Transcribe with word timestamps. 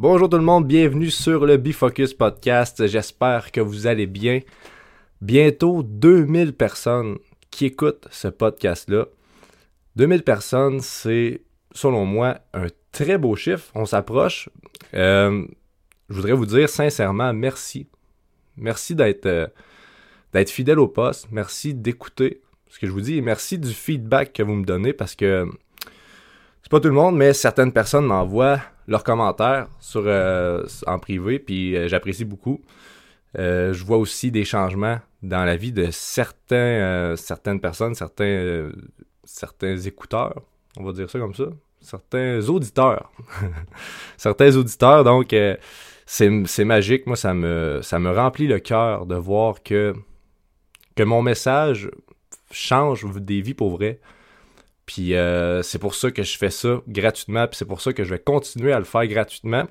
Bonjour 0.00 0.28
tout 0.28 0.36
le 0.36 0.44
monde, 0.44 0.64
bienvenue 0.64 1.10
sur 1.10 1.44
le 1.44 1.56
Bifocus 1.56 2.14
Podcast. 2.14 2.86
J'espère 2.86 3.50
que 3.50 3.60
vous 3.60 3.88
allez 3.88 4.06
bien. 4.06 4.42
Bientôt 5.20 5.82
2000 5.82 6.52
personnes 6.52 7.18
qui 7.50 7.66
écoutent 7.66 8.06
ce 8.12 8.28
podcast-là. 8.28 9.06
2000 9.96 10.22
personnes, 10.22 10.78
c'est 10.78 11.42
selon 11.72 12.04
moi 12.04 12.38
un 12.54 12.68
très 12.92 13.18
beau 13.18 13.34
chiffre. 13.34 13.72
On 13.74 13.86
s'approche. 13.86 14.48
Euh, 14.94 15.44
je 16.08 16.14
voudrais 16.14 16.32
vous 16.34 16.46
dire 16.46 16.68
sincèrement 16.68 17.32
merci. 17.32 17.88
Merci 18.56 18.94
d'être 18.94 19.26
euh, 19.26 19.48
d'être 20.32 20.50
fidèle 20.50 20.78
au 20.78 20.86
poste. 20.86 21.26
Merci 21.32 21.74
d'écouter 21.74 22.40
ce 22.68 22.78
que 22.78 22.86
je 22.86 22.92
vous 22.92 23.00
dis 23.00 23.20
merci 23.20 23.58
du 23.58 23.74
feedback 23.74 24.32
que 24.32 24.44
vous 24.44 24.54
me 24.54 24.64
donnez 24.64 24.92
parce 24.92 25.16
que 25.16 25.48
c'est 26.62 26.70
pas 26.70 26.78
tout 26.78 26.86
le 26.86 26.94
monde, 26.94 27.16
mais 27.16 27.32
certaines 27.32 27.72
personnes 27.72 28.06
m'envoient 28.06 28.60
leurs 28.88 29.04
commentaires 29.04 29.68
sur, 29.78 30.02
euh, 30.06 30.64
en 30.86 30.98
privé, 30.98 31.38
puis 31.38 31.76
euh, 31.76 31.88
j'apprécie 31.88 32.24
beaucoup. 32.24 32.62
Euh, 33.38 33.74
je 33.74 33.84
vois 33.84 33.98
aussi 33.98 34.30
des 34.30 34.44
changements 34.44 34.98
dans 35.22 35.44
la 35.44 35.56
vie 35.56 35.72
de 35.72 35.90
certains, 35.90 37.14
certaines 37.16 37.60
personnes, 37.60 37.94
certains, 37.94 38.70
certains 39.24 39.76
écouteurs, 39.76 40.40
on 40.78 40.84
va 40.84 40.92
dire 40.92 41.10
ça 41.10 41.18
comme 41.18 41.34
ça, 41.34 41.44
certains 41.80 42.40
auditeurs. 42.48 43.12
certains 44.16 44.56
auditeurs, 44.56 45.04
donc 45.04 45.34
c'est 46.06 46.64
magique. 46.64 47.06
Moi, 47.06 47.16
ça 47.16 47.34
me, 47.34 47.80
ça 47.82 47.98
me 47.98 48.10
remplit 48.10 48.46
le 48.46 48.60
cœur 48.60 49.04
de 49.04 49.16
voir 49.16 49.62
que, 49.62 49.92
que 50.96 51.02
mon 51.02 51.20
message 51.20 51.90
change 52.50 53.04
des 53.16 53.42
vies 53.42 53.54
pour 53.54 53.76
vrai. 53.76 54.00
Puis 54.88 55.14
euh, 55.14 55.62
c'est 55.62 55.78
pour 55.78 55.94
ça 55.94 56.10
que 56.10 56.22
je 56.22 56.38
fais 56.38 56.48
ça 56.48 56.80
gratuitement, 56.88 57.46
puis 57.46 57.58
c'est 57.58 57.66
pour 57.66 57.82
ça 57.82 57.92
que 57.92 58.04
je 58.04 58.08
vais 58.08 58.18
continuer 58.18 58.72
à 58.72 58.78
le 58.78 58.86
faire 58.86 59.06
gratuitement. 59.06 59.64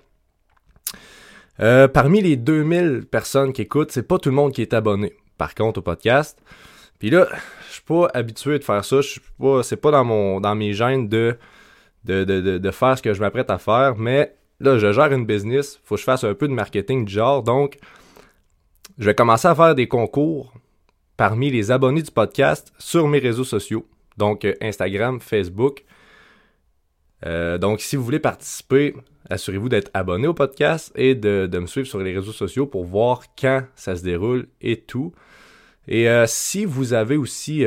Euh, 1.59 1.87
parmi 1.87 2.21
les 2.21 2.35
2000 2.35 3.07
personnes 3.09 3.51
qui 3.51 3.63
écoutent, 3.63 3.91
c'est 3.91 4.07
pas 4.07 4.19
tout 4.19 4.29
le 4.29 4.35
monde 4.35 4.53
qui 4.53 4.61
est 4.61 4.75
abonné, 4.75 5.13
par 5.39 5.55
contre, 5.55 5.79
au 5.79 5.81
podcast. 5.81 6.39
Puis 6.99 7.09
là, 7.09 7.27
je 7.67 7.73
suis 7.73 7.81
pas 7.81 8.09
habitué 8.13 8.59
de 8.59 8.63
faire 8.63 8.85
ça. 8.85 9.01
Je 9.01 9.07
suis 9.07 9.21
pas, 9.39 9.63
c'est 9.63 9.77
pas 9.77 9.89
dans 9.89 10.05
mon, 10.05 10.39
dans 10.39 10.53
mes 10.53 10.73
gènes 10.73 11.07
de, 11.09 11.35
de, 12.03 12.71
faire 12.71 12.95
ce 12.95 13.01
que 13.01 13.15
je 13.15 13.19
m'apprête 13.19 13.49
à 13.49 13.57
faire. 13.57 13.95
Mais 13.97 14.35
là, 14.59 14.77
je 14.77 14.93
gère 14.93 15.11
une 15.11 15.25
business. 15.25 15.79
Faut 15.83 15.95
que 15.95 15.99
je 15.99 16.05
fasse 16.05 16.25
un 16.25 16.35
peu 16.35 16.47
de 16.47 16.53
marketing 16.53 17.05
du 17.05 17.13
genre. 17.13 17.41
Donc, 17.41 17.79
je 18.99 19.05
vais 19.05 19.15
commencer 19.15 19.47
à 19.47 19.55
faire 19.55 19.73
des 19.73 19.87
concours 19.87 20.53
parmi 21.17 21.49
les 21.49 21.71
abonnés 21.71 22.03
du 22.03 22.11
podcast 22.11 22.71
sur 22.77 23.07
mes 23.07 23.17
réseaux 23.17 23.43
sociaux 23.43 23.87
donc 24.17 24.45
euh, 24.45 24.53
Instagram, 24.61 25.19
Facebook. 25.19 25.85
Euh, 27.25 27.57
donc, 27.57 27.81
si 27.81 27.95
vous 27.95 28.03
voulez 28.03 28.19
participer, 28.19 28.95
assurez-vous 29.29 29.69
d'être 29.69 29.89
abonné 29.93 30.27
au 30.27 30.33
podcast 30.33 30.91
et 30.95 31.15
de, 31.15 31.49
me 31.53 31.65
suivre 31.65 31.87
sur 31.87 31.99
les 31.99 32.13
réseaux 32.13 32.31
sociaux 32.31 32.67
pour 32.67 32.85
voir 32.85 33.23
quand 33.39 33.63
ça 33.75 33.95
se 33.95 34.03
déroule 34.03 34.47
et 34.61 34.81
tout. 34.81 35.13
Et 35.87 36.09
euh, 36.09 36.25
si 36.27 36.65
vous 36.65 36.93
avez 36.93 37.15
aussi, 37.15 37.65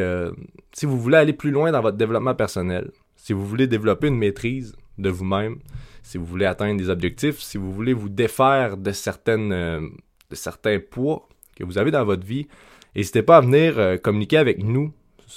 si 0.73 0.87
vous 0.87 1.01
voulez 1.01 1.17
aller 1.17 1.33
plus 1.33 1.51
loin 1.51 1.73
dans 1.73 1.81
votre 1.81 1.97
développement 1.97 2.35
personnel, 2.35 2.91
si 3.17 3.33
vous 3.33 3.47
voulez 3.47 3.67
développer 3.67 4.09
une 4.09 4.19
maîtrise 4.19 4.75
de 4.99 5.11
vous-même, 5.11 5.59
si 6.03 6.19
vous 6.19 6.25
voulez 6.25 6.47
atteindre 6.47 6.79
des 6.79 6.91
objectifs, 6.91 7.41
si 7.41 7.59
vous 7.59 7.73
voulez 7.73 7.93
vous 7.93 8.09
défaire 8.09 8.77
de, 8.77 8.91
de 8.91 10.35
certains 10.35 10.79
poids 10.79 11.29
que 11.57 11.65
vous 11.65 11.79
avez 11.79 11.91
dans 11.91 12.05
votre 12.05 12.27
vie, 12.27 12.47
n'hésitez 12.95 13.23
pas 13.23 13.39
à 13.39 13.41
venir 13.41 14.01
communiquer 14.03 14.37
avec 14.37 14.63
nous 14.63 14.93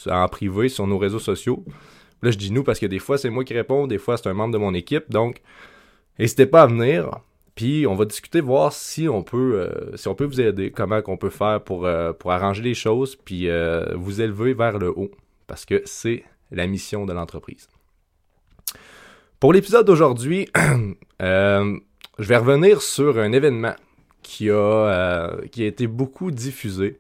en 0.09 0.27
privé 0.27 0.69
sur 0.69 0.87
nos 0.87 0.97
réseaux 0.97 1.19
sociaux. 1.19 1.63
Là, 2.23 2.31
je 2.31 2.37
dis 2.37 2.51
nous 2.51 2.63
parce 2.63 2.79
que 2.79 2.85
des 2.85 2.99
fois, 2.99 3.17
c'est 3.17 3.29
moi 3.29 3.43
qui 3.43 3.53
réponds, 3.53 3.85
des 3.85 3.97
fois, 3.97 4.15
c'est 4.17 4.29
un 4.29 4.33
membre 4.33 4.53
de 4.53 4.57
mon 4.57 4.73
équipe. 4.73 5.11
Donc, 5.11 5.41
n'hésitez 6.17 6.45
pas 6.45 6.63
à 6.63 6.67
venir. 6.67 7.19
Puis, 7.53 7.85
on 7.85 7.95
va 7.95 8.05
discuter, 8.05 8.39
voir 8.41 8.71
si 8.71 9.07
on 9.09 9.23
peut, 9.23 9.59
euh, 9.59 9.95
si 9.97 10.07
on 10.07 10.15
peut 10.15 10.23
vous 10.23 10.41
aider, 10.41 10.71
comment 10.71 11.01
qu'on 11.01 11.17
peut 11.17 11.29
faire 11.29 11.61
pour, 11.61 11.85
euh, 11.85 12.13
pour 12.13 12.31
arranger 12.31 12.63
les 12.63 12.73
choses, 12.73 13.15
puis 13.17 13.49
euh, 13.49 13.93
vous 13.95 14.21
élever 14.21 14.53
vers 14.53 14.79
le 14.79 14.89
haut. 14.89 15.11
Parce 15.47 15.65
que 15.65 15.81
c'est 15.85 16.23
la 16.49 16.65
mission 16.65 17.05
de 17.05 17.13
l'entreprise. 17.13 17.67
Pour 19.39 19.51
l'épisode 19.51 19.85
d'aujourd'hui, 19.85 20.49
je 21.19 21.77
vais 22.19 22.37
revenir 22.37 22.81
sur 22.81 23.19
un 23.19 23.33
événement 23.33 23.75
qui 24.23 24.49
a, 24.49 25.35
qui 25.51 25.63
a 25.63 25.67
été 25.67 25.87
beaucoup 25.87 26.31
diffusé 26.31 26.99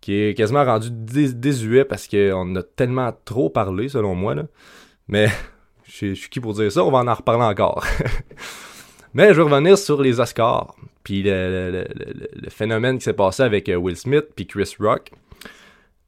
qui 0.00 0.14
est 0.14 0.36
quasiment 0.36 0.64
rendu 0.64 0.88
désuet 0.90 1.84
parce 1.84 2.08
qu'on 2.08 2.56
a 2.56 2.62
tellement 2.62 3.12
trop 3.24 3.50
parlé, 3.50 3.88
selon 3.88 4.14
moi. 4.14 4.34
Là. 4.34 4.44
Mais 5.08 5.28
je, 5.84 6.14
suis 6.14 6.28
qui 6.28 6.40
pour 6.40 6.54
dire 6.54 6.70
ça? 6.70 6.84
On 6.84 6.90
va 6.90 6.98
en, 6.98 7.14
reparler 7.14 7.44
encore. 7.44 7.84
Mais 9.14 9.28
je 9.28 9.40
vais 9.40 9.50
revenir 9.50 9.78
sur 9.78 10.02
les 10.02 10.20
Oscars, 10.20 10.76
puis 11.02 11.22
le, 11.24 11.86
phénomène 12.50 12.98
qui 12.98 13.04
s'est 13.04 13.14
passé 13.14 13.42
avec 13.42 13.68
euh, 13.68 13.76
Will 13.76 13.96
Smith 13.96 14.26
puis 14.36 14.46
Chris 14.46 14.74
Rock. 14.78 15.10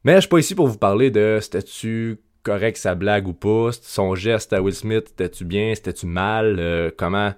Mais 0.03 0.15
je 0.15 0.21
suis 0.21 0.29
pas 0.29 0.39
ici 0.39 0.55
pour 0.55 0.67
vous 0.67 0.77
parler 0.77 1.09
de 1.09 1.39
c'était-tu 1.41 2.19
correct 2.43 2.77
sa 2.77 2.95
blague 2.95 3.27
ou 3.27 3.33
pas, 3.33 3.71
son 3.81 4.15
geste 4.15 4.53
à 4.53 4.61
Will 4.61 4.73
Smith, 4.73 5.05
c'était-tu 5.09 5.45
bien, 5.45 5.73
c'était-tu 5.75 6.05
mal, 6.05 6.57
euh, 6.59 6.89
comment... 6.95 7.33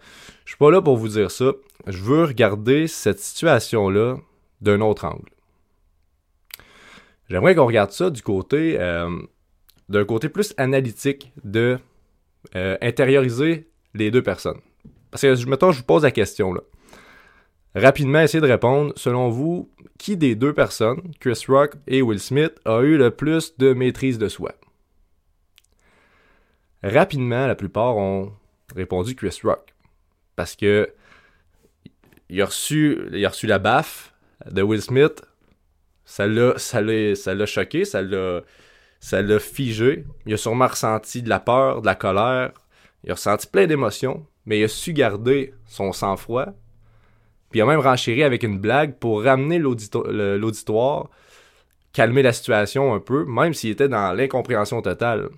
Je 0.46 0.52
suis 0.52 0.58
pas 0.58 0.72
là 0.72 0.82
pour 0.82 0.98
vous 0.98 1.10
dire 1.10 1.32
ça. 1.32 1.52
Je 1.88 1.98
veux 1.98 2.26
regarder 2.26 2.88
cette 2.88 3.20
situation-là 3.20 4.18
d'un 4.62 4.82
autre 4.82 5.06
angle. 5.06 5.30
J'aimerais 7.30 7.56
qu'on 7.56 7.66
regarde 7.66 7.92
ça 7.92 8.10
du 8.10 8.22
côté 8.22 8.80
euh, 8.80 9.10
d'un 9.90 10.06
côté 10.06 10.30
plus 10.30 10.54
analytique 10.58 11.32
de 11.44 11.78
euh, 12.56 12.78
intérioriser 12.82 13.70
les 13.94 14.12
deux 14.12 14.24
personnes. 14.24 14.60
Parce 15.12 15.22
que, 15.22 15.46
mettons, 15.48 15.72
je 15.72 15.80
vous 15.80 15.86
pose 15.86 16.04
la 16.04 16.12
question 16.12 16.54
là. 16.54 16.62
Rapidement, 17.76 18.20
essayez 18.20 18.42
de 18.42 18.48
répondre. 18.48 18.94
Selon 18.96 19.30
vous, 19.30 19.72
qui 19.98 20.16
des 20.16 20.36
deux 20.36 20.54
personnes, 20.54 21.02
Chris 21.20 21.44
Rock 21.48 21.74
et 21.88 22.04
Will 22.04 22.20
Smith, 22.20 22.54
a 22.66 22.82
eu 22.82 22.98
le 22.98 23.10
plus 23.10 23.58
de 23.58 23.74
maîtrise 23.74 24.20
de 24.20 24.28
soi? 24.28 24.54
Rapidement, 26.84 27.48
la 27.48 27.56
plupart 27.56 27.98
ont 27.98 28.32
répondu 28.76 29.16
Chris 29.16 29.40
Rock. 29.44 29.74
Parce 30.36 30.56
que 30.56 30.94
il 32.30 32.42
a 32.42 32.46
reçu, 32.46 33.00
il 33.12 33.26
a 33.26 33.30
reçu 33.30 33.48
la 33.48 33.60
baffe 33.60 34.14
de 34.50 34.62
Will 34.62 34.82
Smith 34.82 35.24
ça 36.06 36.28
l'a, 36.28 36.58
ça 36.58 36.82
l'a, 36.82 37.46
choqué, 37.46 37.86
ça 37.86 38.02
l'a, 38.02 38.42
ça 39.00 39.22
l'a 39.22 39.40
figé. 39.40 40.06
Il 40.26 40.34
a 40.34 40.38
sûrement 40.38 40.68
ressenti 40.68 41.22
de 41.22 41.30
la 41.30 41.40
peur, 41.40 41.82
de 41.82 41.86
la 41.86 41.96
colère. 41.96 42.52
Il 43.04 43.12
a 43.12 43.16
ressenti 43.16 43.48
plein 43.48 43.68
d'émotions, 43.68 44.26
mais 44.46 44.60
il 44.60 44.64
a 44.64 44.68
su 44.68 44.94
garder 44.94 45.54
son 45.66 45.92
sang-froid. 45.92 46.48
Puis 47.50 47.60
il 47.60 47.62
a 47.62 47.66
même 47.66 47.80
renchéri 47.80 48.24
avec 48.24 48.44
une 48.44 48.60
blague 48.60 48.98
pour 48.98 49.24
ramener 49.24 49.60
l'auditoire, 49.60 51.10
calmer 51.92 52.22
la 52.22 52.34
situation 52.34 52.94
un 52.94 53.00
peu, 53.00 53.26
même 53.26 53.54
s'il 53.54 53.72
était 53.72 53.90
dans 53.90 54.14
l'incompréhension 54.14 54.82
totale. 54.82 55.30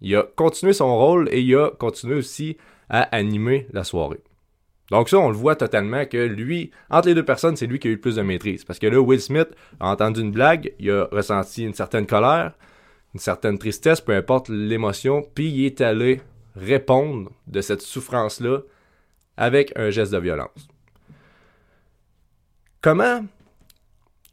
Il 0.00 0.16
a 0.16 0.22
continué 0.22 0.72
son 0.72 0.96
rôle 0.96 1.28
et 1.30 1.40
il 1.40 1.54
a 1.56 1.70
continué 1.70 2.16
aussi 2.16 2.56
à 2.88 3.02
animer 3.14 3.68
la 3.72 3.84
soirée. 3.84 4.20
Donc 4.90 5.08
ça, 5.08 5.18
on 5.18 5.28
le 5.28 5.36
voit 5.36 5.56
totalement 5.56 6.04
que 6.04 6.18
lui, 6.18 6.70
entre 6.90 7.08
les 7.08 7.14
deux 7.14 7.24
personnes, 7.24 7.56
c'est 7.56 7.66
lui 7.66 7.78
qui 7.78 7.88
a 7.88 7.90
eu 7.90 7.94
le 7.94 8.00
plus 8.00 8.16
de 8.16 8.22
maîtrise. 8.22 8.64
Parce 8.64 8.78
que 8.78 8.86
là, 8.86 9.00
Will 9.00 9.20
Smith 9.20 9.48
a 9.78 9.90
entendu 9.90 10.20
une 10.20 10.32
blague, 10.32 10.74
il 10.78 10.90
a 10.90 11.04
ressenti 11.12 11.64
une 11.64 11.74
certaine 11.74 12.06
colère, 12.06 12.52
une 13.14 13.20
certaine 13.20 13.58
tristesse, 13.58 14.00
peu 14.00 14.14
importe 14.14 14.48
l'émotion, 14.48 15.22
puis 15.34 15.48
il 15.48 15.66
est 15.66 15.80
allé 15.80 16.20
répondre 16.56 17.30
de 17.46 17.60
cette 17.60 17.82
souffrance-là 17.82 18.60
avec 19.36 19.72
un 19.76 19.90
geste 19.90 20.12
de 20.12 20.18
violence. 20.18 20.68
Comment 22.80 23.24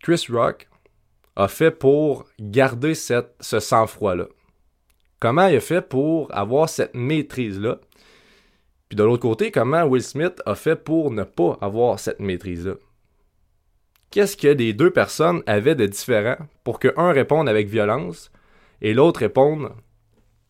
Chris 0.02 0.26
Rock 0.30 0.68
a 1.36 1.48
fait 1.48 1.72
pour 1.72 2.26
garder 2.40 2.96
ce 2.96 3.24
sang-froid-là? 3.40 4.26
Comment 5.20 5.48
il 5.48 5.58
a 5.58 5.60
fait 5.62 5.82
pour 5.82 6.36
avoir 6.36 6.70
cette 6.70 6.96
maîtrise-là? 6.96 7.80
Puis 8.90 8.96
de 8.96 9.04
l'autre 9.04 9.22
côté, 9.22 9.52
comment 9.52 9.84
Will 9.84 10.02
Smith 10.02 10.42
a 10.46 10.56
fait 10.56 10.76
pour 10.76 11.12
ne 11.12 11.24
pas 11.24 11.58
avoir 11.62 12.00
cette 12.00 12.20
maîtrise-là? 12.20 12.76
Qu'est-ce 14.10 14.38
que 14.38 14.48
les 14.48 14.74
deux 14.74 14.92
personnes 14.92 15.44
avaient 15.46 15.76
de 15.76 15.86
différent 15.86 16.38
pour 16.64 16.80
que 16.80 16.94
un 16.96 17.12
réponde 17.12 17.50
avec 17.50 17.68
violence 17.68 18.32
et 18.82 18.94
l'autre 18.94 19.20
réponde 19.20 19.74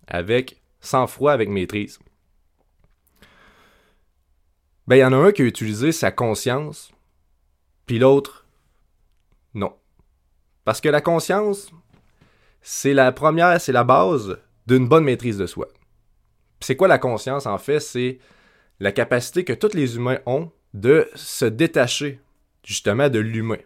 avec 0.07 0.61
sang-froid, 0.79 1.31
avec 1.31 1.49
maîtrise? 1.49 1.99
Ben, 4.85 4.95
il 4.97 4.99
y 4.99 5.05
en 5.05 5.13
a 5.13 5.17
un 5.17 5.31
qui 5.31 5.41
a 5.41 5.45
utilisé 5.45 5.91
sa 5.91 6.11
conscience, 6.11 6.91
puis 7.87 7.99
l'autre, 7.99 8.45
non. 9.53 9.75
Parce 10.63 10.79
que 10.79 10.89
la 10.89 11.01
conscience, 11.01 11.71
c'est 12.61 12.93
la 12.93 13.11
première, 13.11 13.59
c'est 13.59 13.71
la 13.71 13.83
base 13.83 14.37
d'une 14.67 14.87
bonne 14.87 15.03
maîtrise 15.03 15.37
de 15.37 15.45
soi. 15.45 15.67
C'est 16.59 16.75
quoi 16.75 16.87
la 16.87 16.99
conscience 16.99 17.45
en 17.45 17.57
fait? 17.57 17.79
C'est 17.79 18.19
la 18.79 18.91
capacité 18.91 19.43
que 19.43 19.53
tous 19.53 19.73
les 19.73 19.95
humains 19.95 20.19
ont 20.25 20.51
de 20.73 21.09
se 21.15 21.45
détacher 21.45 22.19
justement 22.63 23.09
de 23.09 23.19
l'humain, 23.19 23.59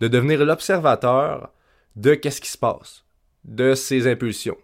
de 0.00 0.08
devenir 0.08 0.44
l'observateur 0.44 1.52
de 1.96 2.14
qu'est-ce 2.14 2.40
qui 2.40 2.50
se 2.50 2.58
passe, 2.58 3.04
de 3.44 3.74
ses 3.74 4.06
impulsions, 4.06 4.58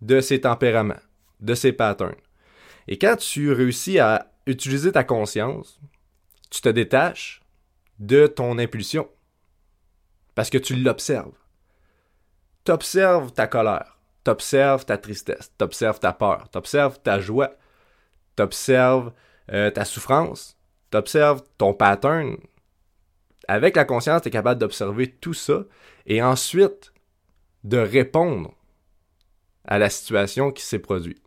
de 0.00 0.20
ses 0.20 0.40
tempéraments, 0.42 0.94
de 1.40 1.54
ses 1.54 1.72
patterns. 1.72 2.14
Et 2.88 2.98
quand 2.98 3.16
tu 3.16 3.52
réussis 3.52 3.98
à 3.98 4.32
utiliser 4.46 4.92
ta 4.92 5.04
conscience, 5.04 5.80
tu 6.50 6.60
te 6.60 6.68
détaches 6.68 7.42
de 7.98 8.26
ton 8.26 8.58
impulsion. 8.58 9.08
Parce 10.34 10.50
que 10.50 10.58
tu 10.58 10.74
l'observes. 10.76 11.36
Tu 12.64 12.72
observes 12.72 13.32
ta 13.32 13.46
colère, 13.46 13.99
tu 14.24 14.30
observes 14.30 14.84
ta 14.84 14.98
tristesse, 14.98 15.52
tu 15.58 15.64
observes 15.64 16.00
ta 16.00 16.12
peur, 16.12 16.48
tu 16.50 16.58
observes 16.58 17.00
ta 17.00 17.20
joie, 17.20 17.56
tu 18.36 18.42
observes 18.42 19.12
euh, 19.52 19.70
ta 19.70 19.84
souffrance, 19.84 20.56
tu 20.90 20.98
observes 20.98 21.42
ton 21.58 21.74
pattern. 21.74 22.36
Avec 23.48 23.76
la 23.76 23.84
conscience, 23.84 24.22
tu 24.22 24.28
es 24.28 24.30
capable 24.30 24.60
d'observer 24.60 25.10
tout 25.10 25.34
ça 25.34 25.64
et 26.06 26.22
ensuite 26.22 26.92
de 27.64 27.78
répondre 27.78 28.54
à 29.64 29.78
la 29.78 29.90
situation 29.90 30.50
qui 30.52 30.62
s'est 30.62 30.78
produite. 30.78 31.22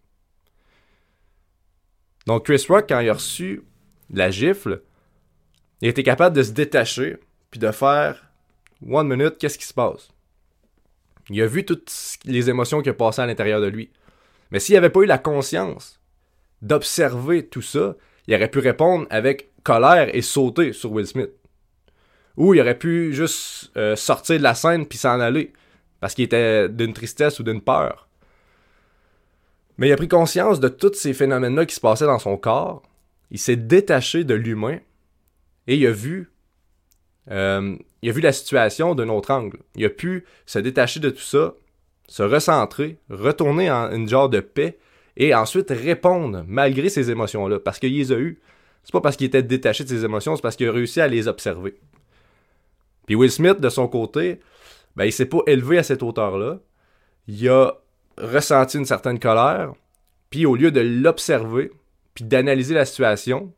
Donc 2.25 2.45
Chris 2.45 2.66
Rock, 2.69 2.86
quand 2.90 3.00
il 3.00 3.10
a 3.10 3.13
reçu 3.13 3.63
la 4.10 4.31
gifle, 4.31 4.84
il 5.81 5.90
était 5.90 6.04
capable 6.04 6.36
de 6.36 6.44
se 6.44 6.51
détacher 6.51 7.18
puis 7.51 7.60
de 7.60 7.72
faire 7.72 8.34
One 8.90 9.07
minute, 9.07 9.38
qu'est-ce 9.38 9.57
qui 9.57 9.66
se 9.66 9.74
passe? 9.74 10.10
Il 11.29 11.41
a 11.41 11.47
vu 11.47 11.65
toutes 11.65 11.91
les 12.25 12.49
émotions 12.49 12.81
qui 12.81 12.91
passé 12.91 13.21
à 13.21 13.25
l'intérieur 13.25 13.61
de 13.61 13.67
lui. 13.67 13.91
Mais 14.51 14.59
s'il 14.59 14.75
n'avait 14.75 14.89
pas 14.89 15.01
eu 15.01 15.05
la 15.05 15.17
conscience 15.17 15.99
d'observer 16.61 17.47
tout 17.47 17.61
ça, 17.61 17.95
il 18.27 18.35
aurait 18.35 18.51
pu 18.51 18.59
répondre 18.59 19.07
avec 19.09 19.51
colère 19.63 20.13
et 20.13 20.21
sauter 20.21 20.73
sur 20.73 20.91
Will 20.91 21.07
Smith. 21.07 21.31
Ou 22.37 22.53
il 22.53 22.61
aurait 22.61 22.77
pu 22.77 23.13
juste 23.13 23.71
euh, 23.77 23.95
sortir 23.95 24.37
de 24.37 24.43
la 24.43 24.55
scène 24.55 24.85
puis 24.85 24.97
s'en 24.97 25.19
aller 25.19 25.53
parce 25.99 26.13
qu'il 26.13 26.25
était 26.25 26.67
d'une 26.67 26.93
tristesse 26.93 27.39
ou 27.39 27.43
d'une 27.43 27.61
peur. 27.61 28.07
Mais 29.77 29.87
il 29.87 29.93
a 29.93 29.95
pris 29.95 30.07
conscience 30.07 30.59
de 30.59 30.67
tous 30.67 30.93
ces 30.95 31.13
phénomènes-là 31.13 31.65
qui 31.65 31.75
se 31.75 31.79
passaient 31.79 32.05
dans 32.05 32.19
son 32.19 32.37
corps. 32.37 32.83
Il 33.31 33.39
s'est 33.39 33.55
détaché 33.55 34.23
de 34.23 34.33
l'humain 34.33 34.79
et 35.67 35.77
il 35.77 35.87
a 35.87 35.91
vu, 35.91 36.29
euh, 37.31 37.75
il 38.01 38.09
a 38.09 38.13
vu 38.13 38.21
la 38.21 38.33
situation 38.33 38.95
d'un 38.95 39.09
autre 39.09 39.31
angle. 39.31 39.59
Il 39.75 39.85
a 39.85 39.89
pu 39.89 40.25
se 40.45 40.59
détacher 40.59 40.99
de 40.99 41.09
tout 41.09 41.21
ça, 41.21 41.53
se 42.07 42.23
recentrer, 42.23 42.97
retourner 43.09 43.71
en 43.71 43.91
une 43.91 44.09
genre 44.09 44.29
de 44.29 44.39
paix 44.39 44.77
et 45.15 45.33
ensuite 45.33 45.69
répondre 45.69 46.43
malgré 46.47 46.89
ces 46.89 47.11
émotions-là 47.11 47.59
parce 47.59 47.79
qu'il 47.79 47.95
les 47.95 48.11
a 48.11 48.17
eues. 48.17 48.41
C'est 48.83 48.91
pas 48.91 49.01
parce 49.01 49.15
qu'il 49.15 49.27
était 49.27 49.43
détaché 49.43 49.83
de 49.83 49.89
ses 49.89 50.03
émotions, 50.03 50.35
c'est 50.35 50.41
parce 50.41 50.57
qu'il 50.57 50.67
a 50.67 50.71
réussi 50.71 50.99
à 50.99 51.07
les 51.07 51.27
observer. 51.27 51.75
Puis 53.05 53.15
Will 53.15 53.31
Smith, 53.31 53.59
de 53.59 53.69
son 53.69 53.87
côté, 53.87 54.39
ben, 54.95 55.05
il 55.05 55.13
s'est 55.13 55.25
pas 55.25 55.39
élevé 55.47 55.77
à 55.77 55.83
cette 55.83 56.03
hauteur-là. 56.03 56.59
Il 57.27 57.47
a 57.49 57.73
ressenti 58.17 58.77
une 58.77 58.85
certaine 58.85 59.19
colère, 59.19 59.73
puis 60.29 60.45
au 60.45 60.55
lieu 60.55 60.71
de 60.71 60.81
l'observer, 60.81 61.71
puis 62.13 62.25
d'analyser 62.25 62.73
la 62.73 62.85
situation, 62.85 63.53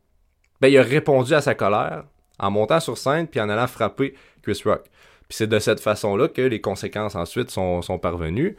ben, 0.60 0.68
il 0.68 0.78
a 0.78 0.82
répondu 0.82 1.34
à 1.34 1.40
sa 1.40 1.54
colère 1.54 2.04
en 2.38 2.50
montant 2.50 2.80
sur 2.80 2.98
scène 2.98 3.26
puis 3.26 3.40
en 3.40 3.48
allant 3.48 3.66
frapper 3.66 4.14
Chris 4.42 4.60
Rock. 4.64 4.84
Puis 5.28 5.38
c'est 5.38 5.46
de 5.46 5.58
cette 5.58 5.80
façon-là 5.80 6.28
que 6.28 6.42
les 6.42 6.60
conséquences 6.60 7.16
ensuite 7.16 7.50
sont, 7.50 7.82
sont 7.82 7.98
parvenues. 7.98 8.56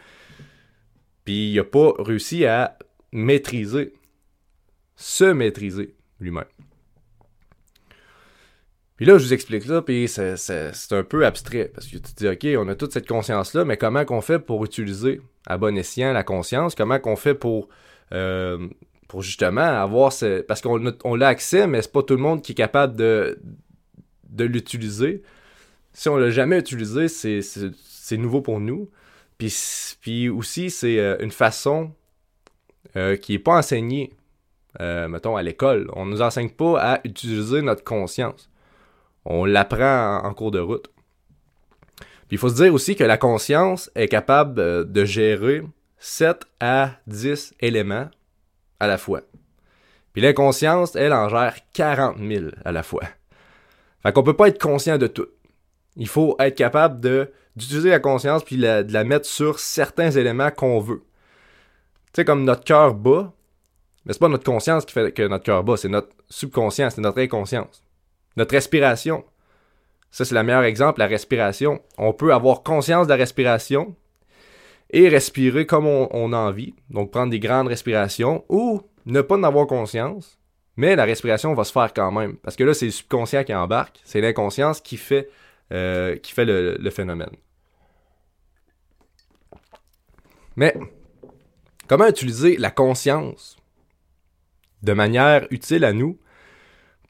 Puis 1.23 1.51
il 1.51 1.55
n'a 1.55 1.63
pas 1.63 1.93
réussi 1.99 2.45
à 2.45 2.77
maîtriser, 3.11 3.93
se 4.95 5.25
maîtriser 5.25 5.95
lui-même. 6.19 6.45
Puis 8.97 9.05
là, 9.05 9.17
je 9.19 9.25
vous 9.25 9.33
explique 9.33 9.63
ça, 9.63 9.83
puis 9.83 10.07
c'est 10.07 10.91
un 10.91 11.03
peu 11.03 11.25
abstrait, 11.25 11.71
parce 11.73 11.85
que 11.85 11.97
tu 11.97 12.01
te 12.01 12.15
dis, 12.15 12.27
OK, 12.27 12.65
on 12.65 12.67
a 12.67 12.75
toute 12.75 12.91
cette 12.91 13.07
conscience-là, 13.07 13.63
mais 13.63 13.77
comment 13.77 14.03
qu'on 14.05 14.21
fait 14.21 14.39
pour 14.39 14.65
utiliser 14.65 15.21
à 15.45 15.59
bon 15.59 15.77
escient 15.77 16.11
la 16.13 16.23
conscience? 16.23 16.73
Comment 16.73 16.97
qu'on 16.97 17.15
fait 17.15 17.35
pour, 17.35 17.69
euh, 18.11 18.67
pour 19.07 19.21
justement 19.21 19.61
avoir 19.61 20.11
ce... 20.11 20.41
Parce 20.41 20.61
qu'on 20.61 20.93
on 21.03 21.15
l'a 21.15 21.27
accès, 21.27 21.67
mais 21.67 21.83
c'est 21.83 21.91
pas 21.91 22.01
tout 22.01 22.15
le 22.15 22.21
monde 22.21 22.41
qui 22.41 22.53
est 22.53 22.55
capable 22.55 22.95
de, 22.95 23.39
de 24.29 24.45
l'utiliser. 24.45 25.23
Si 25.93 26.09
on 26.09 26.17
l'a 26.17 26.29
jamais 26.29 26.59
utilisé, 26.59 27.07
c'est 27.07 28.17
nouveau 28.17 28.41
pour 28.41 28.59
nous. 28.59 28.89
Puis, 29.37 29.53
puis 30.01 30.29
aussi, 30.29 30.69
c'est 30.69 30.99
euh, 30.99 31.17
une 31.19 31.31
façon 31.31 31.91
euh, 32.95 33.15
qui 33.15 33.33
n'est 33.33 33.39
pas 33.39 33.57
enseignée, 33.57 34.13
mettons, 34.79 35.35
à 35.35 35.43
l'école. 35.43 35.89
On 35.93 36.05
ne 36.05 36.11
nous 36.11 36.21
enseigne 36.21 36.49
pas 36.49 36.79
à 36.79 36.99
utiliser 37.03 37.61
notre 37.61 37.83
conscience. 37.83 38.49
On 39.29 39.43
l'apprend 39.43 40.21
en, 40.23 40.33
cours 40.33 40.51
de 40.51 40.59
route. 40.59 40.89
Puis 41.99 42.35
il 42.35 42.37
faut 42.37 42.47
se 42.47 42.55
dire 42.55 42.73
aussi 42.73 42.95
que 42.95 43.03
la 43.03 43.17
conscience 43.17 43.91
est 43.93 44.07
capable 44.07 44.61
euh, 44.61 44.83
de 44.85 45.03
gérer 45.03 45.63
7 45.97 46.45
à 46.61 46.91
10 47.07 47.55
éléments 47.59 48.09
à 48.79 48.87
la 48.87 48.97
fois. 48.97 49.21
Puis 50.13 50.21
l'inconscience, 50.21 50.95
elle 50.95 51.11
en 51.11 51.27
gère 51.27 51.57
40 51.73 52.19
000 52.19 52.45
à 52.63 52.71
la 52.71 52.83
fois. 52.83 53.03
Fait 54.03 54.11
qu'on 54.11 54.23
peut 54.23 54.35
pas 54.35 54.47
être 54.47 54.61
conscient 54.61 54.97
de 54.97 55.07
tout. 55.07 55.27
Il 55.95 56.07
faut 56.07 56.35
être 56.39 56.55
capable 56.55 56.99
d'utiliser 57.55 57.89
la 57.89 57.99
conscience 57.99 58.43
puis 58.43 58.57
de 58.57 58.93
la 58.93 59.03
mettre 59.03 59.25
sur 59.25 59.59
certains 59.59 60.11
éléments 60.11 60.51
qu'on 60.51 60.79
veut. 60.79 61.03
Tu 62.13 62.21
sais, 62.21 62.25
comme 62.25 62.43
notre 62.43 62.63
cœur 62.63 62.93
bat, 62.93 63.33
mais 64.05 64.13
c'est 64.13 64.19
pas 64.19 64.29
notre 64.29 64.45
conscience 64.45 64.85
qui 64.85 64.93
fait 64.93 65.11
que 65.11 65.27
notre 65.27 65.43
cœur 65.43 65.63
bat, 65.63 65.75
c'est 65.75 65.89
notre 65.89 66.09
subconscient, 66.29 66.89
c'est 66.89 67.01
notre 67.01 67.19
inconscience. 67.19 67.83
Notre 68.37 68.53
respiration. 68.53 69.25
Ça, 70.11 70.23
c'est 70.23 70.33
le 70.33 70.43
meilleur 70.43 70.63
exemple, 70.63 70.99
la 70.99 71.07
respiration. 71.07 71.81
On 71.97 72.13
peut 72.13 72.33
avoir 72.33 72.63
conscience 72.63 73.07
de 73.07 73.11
la 73.11 73.17
respiration 73.17 73.95
et 74.91 75.09
respirer 75.09 75.65
comme 75.65 75.85
on, 75.85 76.33
a 76.33 76.37
envie. 76.37 76.73
Donc, 76.89 77.11
prendre 77.11 77.31
des 77.31 77.39
grandes 77.39 77.67
respirations 77.67 78.45
ou 78.47 78.81
ne 79.05 79.21
pas 79.21 79.35
en 79.35 79.43
avoir 79.43 79.67
conscience, 79.67 80.36
mais 80.77 80.95
la 80.95 81.05
respiration 81.05 81.53
va 81.53 81.63
se 81.63 81.71
faire 81.71 81.93
quand 81.93 82.11
même. 82.11 82.37
Parce 82.37 82.55
que 82.55 82.63
là, 82.63 82.73
c'est 82.73 82.85
le 82.85 82.91
subconscient 82.91 83.43
qui 83.43 83.53
embarque, 83.53 83.99
c'est 84.03 84.21
l'inconscience 84.21 84.79
qui 84.79 84.97
fait, 84.97 85.29
euh, 85.73 86.15
le 86.37 86.89
phénomène. 86.89 87.35
Mais, 90.55 90.75
comment 91.87 92.07
utiliser 92.07 92.57
la 92.57 92.71
conscience 92.71 93.57
de 94.83 94.93
manière 94.93 95.47
utile 95.51 95.83
à 95.83 95.93
nous 95.93 96.19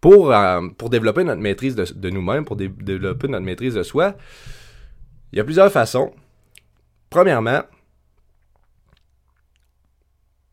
pour, 0.02 0.32
euh, 0.32 0.68
pour 0.78 0.90
développer 0.90 1.24
notre 1.24 1.42
maîtrise 1.42 1.76
de, 1.76 2.10
nous-mêmes, 2.10 2.46
pour 2.46 2.56
développer 2.56 3.28
notre 3.28 3.46
maîtrise 3.46 3.74
de 3.74 3.84
soi, 3.84 4.16
il 5.32 5.38
y 5.38 5.40
a 5.42 5.44
plusieurs 5.44 5.72
façons. 5.72 6.14
Premièrement, 7.10 7.62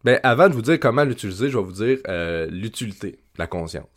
ben, 0.04 0.20
avant 0.22 0.48
de 0.48 0.54
vous 0.54 0.62
dire 0.62 0.78
comment 0.78 1.04
l'utiliser, 1.04 1.50
je 1.50 1.58
vais 1.58 1.64
vous 1.64 1.72
dire 1.72 1.98
euh, 2.08 2.46
l'utilité 2.50 3.12
de 3.12 3.38
la 3.38 3.46
conscience. 3.46 3.88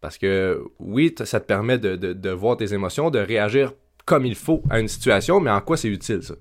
Parce 0.00 0.18
que 0.18 0.62
oui, 0.78 1.14
ça 1.24 1.40
te 1.40 1.46
permet 1.46 1.78
de, 1.78 1.96
de, 1.96 2.30
voir 2.30 2.56
tes 2.56 2.74
émotions, 2.74 3.10
de 3.10 3.18
réagir 3.18 3.72
comme 4.04 4.26
il 4.26 4.34
faut 4.34 4.62
à 4.68 4.80
une 4.80 4.88
situation, 4.88 5.40
mais 5.40 5.50
en 5.50 5.60
quoi 5.60 5.76
c'est 5.76 5.88
utile 5.88 6.22
ça? 6.22 6.34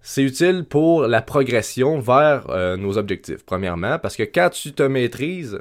C'est 0.00 0.22
utile 0.22 0.64
pour 0.68 1.06
la 1.06 1.22
progression 1.22 2.00
vers 2.00 2.48
euh, 2.50 2.76
nos 2.76 2.98
objectifs, 2.98 3.44
premièrement, 3.44 3.98
parce 3.98 4.16
que 4.16 4.22
quand 4.22 4.50
tu 4.50 4.72
te 4.72 4.82
maîtrises, 4.82 5.60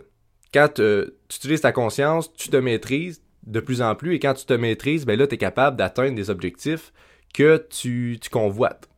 quand 0.54 0.80
euh, 0.80 1.20
tu 1.28 1.36
utilises 1.38 1.62
ta 1.62 1.72
conscience, 1.72 2.34
tu 2.34 2.50
te 2.50 2.58
maîtrises 2.58 3.22
de 3.46 3.60
plus 3.60 3.82
en 3.82 3.96
plus 3.96 4.16
et 4.16 4.20
quand 4.20 4.34
tu 4.34 4.46
te 4.46 4.54
maîtrises, 4.54 5.06
ben 5.06 5.20
là, 5.20 5.28
tu 5.28 5.36
es 5.36 5.38
capable 5.38 5.78
d'atteindre 5.78 6.16
des 6.16 6.30
objectifs 6.30 6.94
que 7.34 7.64
tu, 7.70 8.20
convoites. 8.32 8.89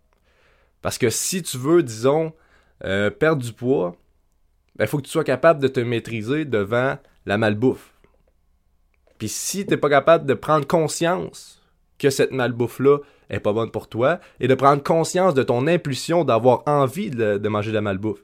Parce 0.82 0.98
que 0.98 1.10
si 1.10 1.44
tu 1.44 1.58
veux, 1.58 1.84
disons, 1.84 2.34
euh, 2.84 3.10
perdre 3.10 3.44
du 3.44 3.54
poids, 3.54 3.96
il 4.76 4.80
ben, 4.80 4.88
faut 4.88 4.98
que 4.98 5.04
tu 5.04 5.12
sois 5.12 5.24
capable 5.24 5.62
de 5.62 5.68
te 5.68 5.80
maîtriser 5.80 6.46
devant 6.46 6.98
la 7.26 7.38
malbouffe. 7.38 7.94
Puis 9.20 9.30
si 9.30 9.66
tu 9.66 9.72
n'es 9.72 9.78
pas 9.78 9.90
capable 9.90 10.26
de 10.26 10.34
prendre 10.34 10.66
conscience 10.66 11.62
que 12.00 12.10
cette 12.10 12.32
malbouffe-là 12.32 12.98
est 13.30 13.40
pas 13.40 13.54
bonne 13.54 13.70
pour 13.70 13.88
toi 13.88 14.20
et 14.40 14.48
de 14.48 14.56
prendre 14.56 14.82
conscience 14.82 15.36
de 15.36 15.44
ton 15.44 15.68
impulsion 15.68 16.24
d'avoir 16.24 16.64
envie 16.66 17.12
de, 17.12 17.48
manger 17.48 17.70
de 17.70 17.76
la 17.76 17.82
malbouffe, 17.82 18.24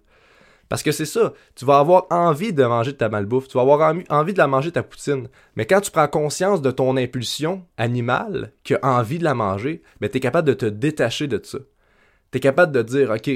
parce 0.69 0.83
que 0.83 0.91
c'est 0.91 1.05
ça, 1.05 1.33
tu 1.55 1.65
vas 1.65 1.77
avoir 1.77 2.07
envie 2.09 2.51
de 2.51 2.63
manger 2.65 2.91
de 2.93 2.97
ta 2.97 3.07
malbouffe, 3.07 3.47
tu 3.47 3.57
vas 3.57 3.61
avoir 3.61 3.93
envie 4.09 4.33
de 4.33 4.37
la 4.37 4.47
manger 4.47 4.71
ta 4.71 4.83
poutine. 4.83 5.29
Mais 5.55 5.65
quand 5.65 5.79
tu 5.79 5.91
prends 5.91 6.07
conscience 6.07 6.61
de 6.61 6.71
ton 6.71 6.97
impulsion 6.97 7.63
animale 7.77 8.51
qui 8.63 8.73
a 8.73 8.79
envie 8.81 9.19
de 9.19 9.23
la 9.23 9.35
manger, 9.35 9.83
ben 10.01 10.09
tu 10.09 10.17
es 10.17 10.19
capable 10.19 10.47
de 10.47 10.53
te 10.53 10.65
détacher 10.65 11.27
de 11.27 11.39
ça. 11.43 11.59
Tu 12.31 12.37
es 12.37 12.41
capable 12.41 12.71
de 12.71 12.81
dire 12.81 13.09
OK, 13.11 13.29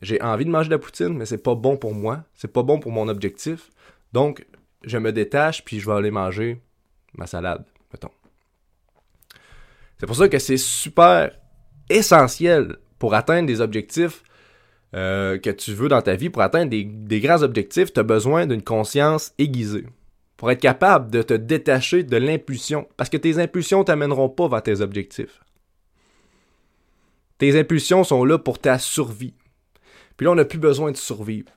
j'ai 0.00 0.20
envie 0.22 0.44
de 0.44 0.50
manger 0.50 0.68
de 0.68 0.74
la 0.74 0.78
poutine, 0.78 1.16
mais 1.16 1.26
c'est 1.26 1.42
pas 1.42 1.54
bon 1.54 1.76
pour 1.76 1.94
moi, 1.94 2.24
c'est 2.34 2.52
pas 2.52 2.62
bon 2.62 2.78
pour 2.78 2.92
mon 2.92 3.08
objectif. 3.08 3.70
Donc, 4.12 4.46
je 4.84 4.98
me 4.98 5.12
détache 5.12 5.64
puis 5.64 5.80
je 5.80 5.86
vais 5.86 5.96
aller 5.96 6.10
manger 6.10 6.60
ma 7.14 7.26
salade, 7.26 7.64
mettons. 7.92 8.10
C'est 9.98 10.06
pour 10.06 10.16
ça 10.16 10.28
que 10.28 10.38
c'est 10.38 10.56
super 10.56 11.30
essentiel 11.88 12.76
pour 12.98 13.14
atteindre 13.14 13.46
des 13.46 13.60
objectifs 13.60 14.22
euh, 14.94 15.38
que 15.38 15.50
tu 15.50 15.72
veux 15.72 15.88
dans 15.88 16.02
ta 16.02 16.16
vie, 16.16 16.28
pour 16.28 16.42
atteindre 16.42 16.70
des, 16.70 17.20
grands 17.20 17.42
objectifs, 17.42 17.92
tu 17.92 18.00
as 18.00 18.02
besoin 18.02 18.46
d'une 18.46 18.62
conscience 18.62 19.32
aiguisée. 19.38 19.86
Pour 20.36 20.50
être 20.50 20.60
capable 20.60 21.10
de 21.10 21.22
te 21.22 21.34
détacher 21.34 22.02
de 22.02 22.16
l'impulsion. 22.16 22.86
Parce 22.96 23.08
que 23.08 23.16
tes 23.16 23.38
impulsions 23.38 23.84
t'amèneront 23.84 24.28
pas 24.28 24.48
vers 24.48 24.62
tes 24.62 24.80
objectifs. 24.80 25.40
Tes 27.42 27.58
impulsions 27.58 28.04
sont 28.04 28.24
là 28.24 28.38
pour 28.38 28.60
ta 28.60 28.78
survie. 28.78 29.34
Puis 30.16 30.26
là, 30.26 30.30
on 30.30 30.36
n'a 30.36 30.44
plus 30.44 30.60
besoin 30.60 30.92
de 30.92 30.96
survivre. 30.96 31.50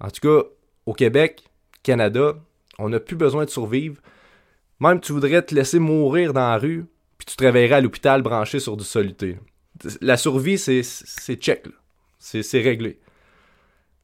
En 0.00 0.10
tout 0.10 0.18
cas, 0.20 0.48
au 0.86 0.92
Québec, 0.92 1.44
Canada, 1.84 2.34
on 2.80 2.88
n'a 2.88 2.98
plus 2.98 3.14
besoin 3.14 3.44
de 3.44 3.50
survivre. 3.50 4.02
Même 4.80 4.98
tu 4.98 5.12
voudrais 5.12 5.42
te 5.42 5.54
laisser 5.54 5.78
mourir 5.78 6.32
dans 6.32 6.40
la 6.50 6.58
rue, 6.58 6.86
puis 7.16 7.26
tu 7.26 7.36
te 7.36 7.44
réveillerais 7.44 7.76
à 7.76 7.80
l'hôpital 7.80 8.22
branché 8.22 8.58
sur 8.58 8.76
du 8.76 8.82
soluté. 8.82 9.38
La 10.00 10.16
survie, 10.16 10.58
c'est 10.58 10.82
check. 11.36 11.64
C'est 12.18 12.60
réglé. 12.60 12.98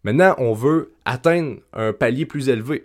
Maintenant, 0.04 0.36
on 0.38 0.52
veut 0.52 0.92
atteindre 1.04 1.56
un 1.72 1.92
palier 1.92 2.24
plus 2.24 2.48
élevé. 2.50 2.84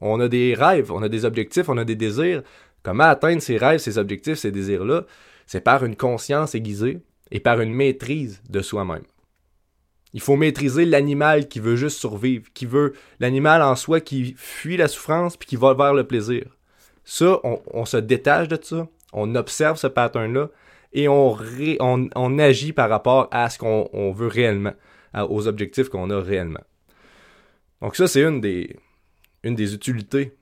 On 0.00 0.18
a 0.18 0.26
des 0.26 0.54
rêves, 0.54 0.90
on 0.90 1.04
a 1.04 1.08
des 1.08 1.24
objectifs, 1.24 1.68
on 1.68 1.78
a 1.78 1.84
des 1.84 1.94
désirs. 1.94 2.42
Comment 2.82 3.04
atteindre 3.04 3.40
ces 3.40 3.58
rêves, 3.58 3.78
ces 3.78 3.96
objectifs, 3.96 4.38
ces 4.38 4.50
désirs-là? 4.50 5.04
C'est 5.46 5.60
par 5.60 5.84
une 5.84 5.94
conscience 5.94 6.56
aiguisée 6.56 7.00
et 7.30 7.40
par 7.40 7.60
une 7.60 7.72
maîtrise 7.72 8.42
de 8.48 8.60
soi-même. 8.60 9.04
Il 10.14 10.20
faut 10.20 10.36
maîtriser 10.36 10.84
l'animal 10.84 11.48
qui 11.48 11.60
veut 11.60 11.76
juste 11.76 11.98
survivre, 11.98 12.46
qui 12.54 12.66
veut 12.66 12.94
l'animal 13.20 13.62
en 13.62 13.76
soi 13.76 14.00
qui 14.00 14.34
fuit 14.36 14.76
la 14.76 14.88
souffrance 14.88 15.36
puis 15.36 15.46
qui 15.46 15.56
va 15.56 15.74
vers 15.74 15.92
le 15.92 16.06
plaisir. 16.06 16.44
Ça, 17.04 17.40
on, 17.42 17.84
se 17.84 17.96
détache 17.96 18.48
de 18.48 18.58
ça, 18.60 18.88
on 19.12 19.34
observe 19.34 19.78
ce 19.78 19.86
pattern-là 19.86 20.50
et 20.92 21.08
on, 21.08 22.38
agit 22.38 22.72
par 22.72 22.88
rapport 22.88 23.28
à 23.30 23.48
ce 23.50 23.58
qu'on 23.58 24.12
veut 24.12 24.26
réellement, 24.26 24.74
aux 25.14 25.46
objectifs 25.46 25.88
qu'on 25.88 26.10
a 26.10 26.20
réellement. 26.20 26.60
Donc 27.80 27.96
ça, 27.96 28.08
c'est 28.08 28.22
une 28.22 28.40
des, 28.40 28.76
une 29.42 29.54
des 29.54 29.74
utilités 29.74 30.34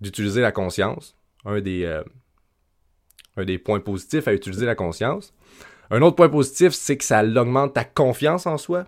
d'utiliser 0.00 0.40
la 0.40 0.52
conscience, 0.52 1.16
un 1.44 1.60
des, 1.60 1.84
euh, 1.84 2.02
un 3.36 3.44
des 3.44 3.58
points 3.58 3.80
positifs 3.80 4.28
à 4.28 4.34
utiliser 4.34 4.66
la 4.66 4.74
conscience. 4.74 5.32
Un 5.90 6.02
autre 6.02 6.16
point 6.16 6.28
positif, 6.28 6.72
c'est 6.72 6.96
que 6.96 7.04
ça 7.04 7.22
augmente 7.22 7.74
ta 7.74 7.84
confiance 7.84 8.46
en 8.46 8.58
soi. 8.58 8.86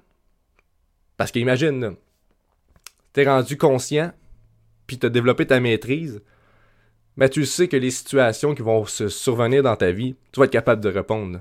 Parce 1.16 1.30
qu'imagine, 1.30 1.96
t'es 3.12 3.24
rendu 3.24 3.56
conscient, 3.56 4.12
puis 4.86 4.98
t'as 4.98 5.08
développé 5.08 5.46
ta 5.46 5.60
maîtrise, 5.60 6.22
mais 7.16 7.30
tu 7.30 7.46
sais 7.46 7.68
que 7.68 7.76
les 7.76 7.90
situations 7.90 8.54
qui 8.54 8.62
vont 8.62 8.84
se 8.84 9.08
survenir 9.08 9.62
dans 9.62 9.76
ta 9.76 9.90
vie, 9.90 10.16
tu 10.32 10.40
vas 10.40 10.46
être 10.46 10.52
capable 10.52 10.82
de 10.82 10.90
répondre. 10.90 11.40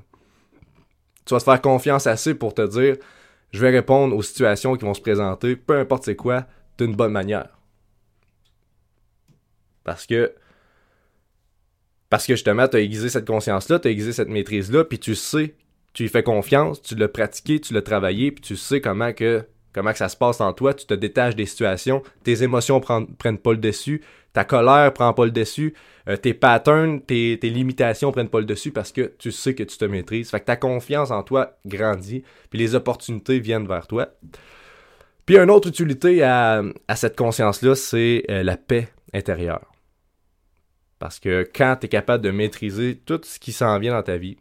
Tu 1.26 1.34
vas 1.34 1.40
te 1.40 1.44
faire 1.44 1.62
confiance 1.62 2.08
assez 2.08 2.34
pour 2.34 2.54
te 2.54 2.66
dire, 2.66 2.96
je 3.52 3.60
vais 3.60 3.72
répondre 3.72 4.16
aux 4.16 4.22
situations 4.22 4.76
qui 4.76 4.86
vont 4.86 4.94
se 4.94 5.02
présenter, 5.02 5.56
peu 5.56 5.78
importe 5.78 6.06
c'est 6.06 6.16
quoi, 6.16 6.46
d'une 6.78 6.96
bonne 6.96 7.12
manière. 7.12 7.50
Parce 9.84 10.06
que 10.06 10.34
parce 12.10 12.26
que 12.28 12.34
justement, 12.34 12.68
tu 12.68 12.78
as 12.78 12.80
aiguisé 12.82 13.10
cette 13.10 13.26
conscience-là, 13.26 13.80
tu 13.80 13.88
as 13.88 13.92
aiguisé 13.92 14.14
cette 14.14 14.30
maîtrise-là, 14.30 14.86
puis 14.86 15.00
tu 15.00 15.16
sais, 15.16 15.56
tu 15.94 16.06
y 16.06 16.08
fais 16.08 16.24
confiance, 16.24 16.82
tu 16.82 16.96
l'as 16.96 17.08
pratiqué, 17.08 17.60
tu 17.60 17.74
l'as 17.74 17.82
travaillé, 17.82 18.32
puis 18.32 18.42
tu 18.42 18.56
sais 18.56 18.82
comment 18.82 19.14
que 19.14 19.44
comment 19.74 19.92
que 19.92 19.98
ça 19.98 20.08
se 20.08 20.16
passe 20.16 20.40
en 20.40 20.54
toi, 20.54 20.74
tu 20.74 20.86
te 20.86 20.94
détaches 20.94 21.36
des 21.36 21.46
situations, 21.46 22.02
tes 22.24 22.44
émotions 22.44 22.80
prennent 22.80 23.38
pas 23.38 23.52
le 23.52 23.58
dessus, 23.58 24.02
ta 24.32 24.46
colère 24.46 24.94
prend 24.94 25.14
pas 25.14 25.26
le 25.26 25.32
dessus, 25.32 25.74
euh, 26.08 26.16
tes 26.16 26.34
patterns, 26.34 27.02
tes, 27.02 27.38
tes, 27.40 27.50
limitations 27.50 28.14
prennent 28.14 28.30
pas 28.30 28.40
le 28.40 28.46
dessus 28.46 28.72
parce 28.72 28.94
que 28.94 29.14
tu 29.18 29.34
sais 29.34 29.54
que 29.54 29.64
tu 29.64 29.78
te 29.78 29.84
maîtrises. 29.86 30.30
Fait 30.30 30.40
que 30.40 30.46
ta 30.46 30.56
confiance 30.56 31.12
en 31.12 31.24
toi 31.24 31.58
grandit, 31.66 32.24
puis 32.50 32.60
les 32.60 32.74
opportunités 32.76 33.40
viennent 33.40 33.68
vers 33.68 33.88
toi. 33.88 34.10
Puis 35.26 35.38
une 35.38 35.50
autre 35.50 35.68
utilité 35.68 36.24
à, 36.24 36.64
cette 36.96 37.18
conscience-là, 37.18 37.76
c'est 37.76 38.24
euh, 38.30 38.44
la 38.44 38.56
paix 38.58 38.88
intérieure. 39.14 39.75
Parce 41.00 41.20
que 41.20 41.48
quand 41.54 41.78
tu 41.80 41.86
es 41.86 41.90
capable 41.90 42.24
de 42.24 42.32
maîtriser 42.32 42.96
tout 42.98 43.22
ce 43.24 43.40
qui 43.40 43.52
s'en 43.52 43.78
vient 43.80 43.94
dans 43.94 44.04
ta 44.04 44.18
vie, 44.18 44.38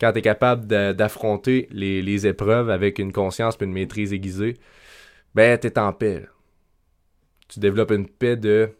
quand 0.00 0.12
tu 0.12 0.18
es 0.18 0.22
capable 0.22 0.66
d'affronter 0.66 1.68
les, 1.70 2.26
épreuves 2.26 2.70
avec 2.70 2.98
une 2.98 3.12
conscience 3.12 3.56
et 3.60 3.64
une 3.64 3.72
maîtrise 3.72 4.12
aiguisée, 4.12 4.56
ben, 5.34 5.58
tu 5.58 5.66
es 5.66 5.78
en 5.78 5.92
paix. 5.92 6.26
Tu 7.48 7.60
développes 7.60 7.90
une 7.90 8.08
paix 8.08 8.36
de 8.36 8.72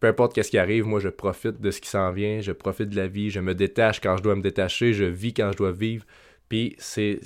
peu 0.00 0.06
importe 0.06 0.32
qu'est-ce 0.34 0.50
qui 0.50 0.58
arrive, 0.58 0.84
moi, 0.84 1.00
je 1.00 1.08
profite 1.08 1.60
de 1.60 1.70
ce 1.70 1.80
qui 1.80 1.88
s'en 1.88 2.12
vient, 2.12 2.40
je 2.40 2.52
profite 2.52 2.90
de 2.90 2.96
la 2.96 3.08
vie, 3.08 3.30
je 3.30 3.40
me 3.40 3.54
détache 3.54 4.00
quand 4.00 4.16
je 4.16 4.22
dois 4.22 4.36
me 4.36 4.42
détacher, 4.42 4.92
je 4.92 5.04
vis 5.04 5.34
quand 5.34 5.50
je 5.52 5.56
dois 5.56 5.72
vivre. 5.72 6.04
Puis 6.48 6.76
c'est 6.78 7.20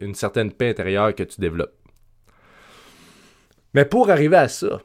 une 0.00 0.14
certaine 0.14 0.52
paix 0.52 0.68
intérieure 0.70 1.14
que 1.14 1.22
tu 1.22 1.40
développes. 1.40 1.74
Mais 3.72 3.84
pour 3.84 4.10
arriver 4.10 4.36
à 4.36 4.48
ça, 4.48 4.82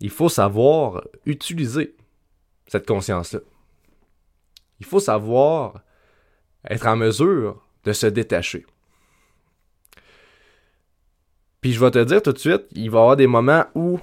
il 0.00 0.10
faut 0.10 0.28
savoir 0.28 1.02
utiliser 1.24 1.94
cette 2.66 2.86
conscience-là. 2.86 3.40
Il 4.80 4.86
faut 4.86 5.00
savoir 5.00 5.80
être 6.68 6.86
en 6.86 6.96
mesure 6.96 7.62
de 7.84 7.92
se 7.92 8.06
détacher. 8.06 8.66
Puis 11.60 11.72
je 11.72 11.80
vais 11.80 11.90
te 11.90 12.04
dire 12.04 12.22
tout 12.22 12.32
de 12.32 12.38
suite, 12.38 12.64
il 12.72 12.90
va 12.90 12.98
y 12.98 13.00
avoir 13.00 13.16
des 13.16 13.26
moments 13.26 13.64
où 13.74 13.98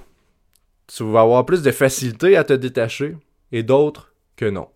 tu 0.86 1.04
vas 1.04 1.20
avoir 1.20 1.46
plus 1.46 1.62
de 1.62 1.70
facilité 1.70 2.36
à 2.36 2.44
te 2.44 2.52
détacher 2.52 3.16
et 3.52 3.62
d'autres 3.62 4.12
que 4.36 4.46
non. 4.46 4.68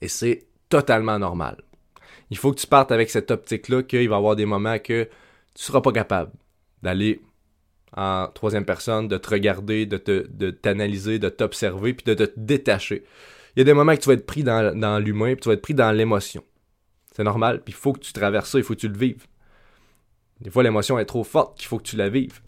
Et 0.00 0.08
c'est 0.08 0.46
totalement 0.68 1.18
normal. 1.18 1.62
Il 2.30 2.38
faut 2.38 2.52
que 2.52 2.60
tu 2.60 2.66
partes 2.66 2.92
avec 2.92 3.10
cette 3.10 3.30
optique-là 3.30 3.82
qu'il 3.82 4.08
va 4.08 4.16
y 4.16 4.18
avoir 4.18 4.36
des 4.36 4.46
moments 4.46 4.78
que 4.78 5.04
tu 5.04 5.10
ne 5.62 5.64
seras 5.64 5.80
pas 5.80 5.92
capable 5.92 6.32
d'aller 6.82 7.20
en 7.96 8.28
troisième 8.28 8.64
personne, 8.64 9.08
de 9.08 9.16
te 9.16 9.30
regarder, 9.30 9.86
de, 9.86 9.96
t'analyser, 10.50 11.18
de 11.18 11.28
t'observer, 11.28 11.94
puis 11.94 12.04
de, 12.04 12.26
te 12.26 12.32
détacher. 12.36 13.04
Il 13.56 13.60
y 13.60 13.62
a 13.62 13.64
des 13.64 13.74
moments 13.74 13.94
que 13.94 14.00
tu 14.00 14.08
vas 14.08 14.14
être 14.14 14.26
pris 14.26 14.44
dans, 14.44 14.78
dans 14.78 14.98
l'humain, 14.98 15.34
puis 15.34 15.42
tu 15.42 15.48
vas 15.48 15.54
être 15.54 15.62
pris 15.62 15.74
dans 15.74 15.90
l'émotion. 15.90 16.44
C'est 17.12 17.24
normal, 17.24 17.62
puis 17.62 17.72
il 17.72 17.76
faut 17.76 17.92
que 17.92 18.00
tu 18.00 18.12
traverses 18.12 18.50
ça, 18.50 18.58
il 18.58 18.64
faut 18.64 18.74
que 18.74 18.80
tu 18.80 18.88
le 18.88 18.96
vives. 18.96 19.26
Des 20.40 20.50
fois, 20.50 20.62
l'émotion 20.62 20.98
est 20.98 21.04
trop 21.04 21.24
forte 21.24 21.58
qu'il 21.58 21.66
faut 21.66 21.78
que 21.78 21.84
tu 21.84 21.96
la 21.96 22.08
vives. 22.08 22.40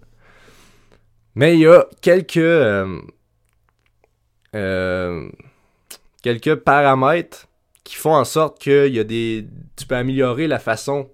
Mais 1.34 1.54
il 1.54 1.60
y 1.60 1.66
a 1.66 1.86
quelques, 2.00 2.36
euh, 2.36 3.00
euh, 4.54 5.28
quelques 6.22 6.56
paramètres 6.56 7.48
qui 7.84 7.96
font 7.96 8.14
en 8.14 8.24
sorte 8.24 8.62
que 8.62 8.88
y 8.88 8.98
a 8.98 9.04
des, 9.04 9.46
tu 9.76 9.86
peux 9.86 9.96
améliorer 9.96 10.46
la 10.46 10.58
façon 10.58 11.10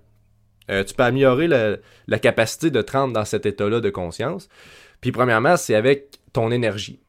euh, 0.71 0.85
tu 0.85 0.95
peux 0.95 1.03
améliorer 1.03 1.49
la 1.49 2.19
capacité 2.19 2.71
de 2.71 2.83
te 2.83 2.93
rendre 2.93 3.13
dans 3.13 3.25
cet 3.25 3.47
état-là 3.47 3.81
de 3.81 3.91
conscience. 3.91 4.49
Puis 5.01 5.13
premièrement, 5.13 5.57
c'est 5.57 5.75
avec 5.75 6.19
ton 6.33 6.51
énergie. 6.51 7.01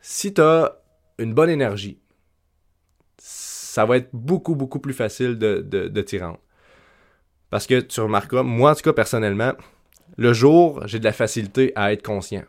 Si 0.00 0.34
tu 0.34 0.40
as 0.40 0.80
une 1.18 1.34
bonne 1.34 1.50
énergie, 1.50 1.98
ça 3.18 3.84
va 3.84 3.98
être 3.98 4.10
beaucoup, 4.12 4.54
beaucoup 4.54 4.80
plus 4.80 4.94
facile 4.94 5.38
de, 5.38 5.60
de, 5.60 6.02
t'y 6.02 6.18
rendre. 6.18 6.40
Parce 7.50 7.66
que 7.66 7.80
tu 7.80 8.00
remarqueras, 8.00 8.42
moi 8.42 8.72
en 8.72 8.74
tout 8.74 8.82
cas 8.82 8.92
personnellement, 8.92 9.52
le 10.16 10.32
jour, 10.32 10.86
j'ai 10.86 10.98
de 10.98 11.04
la 11.04 11.12
facilité 11.12 11.72
à 11.76 11.92
être 11.92 12.02
conscient. 12.02 12.44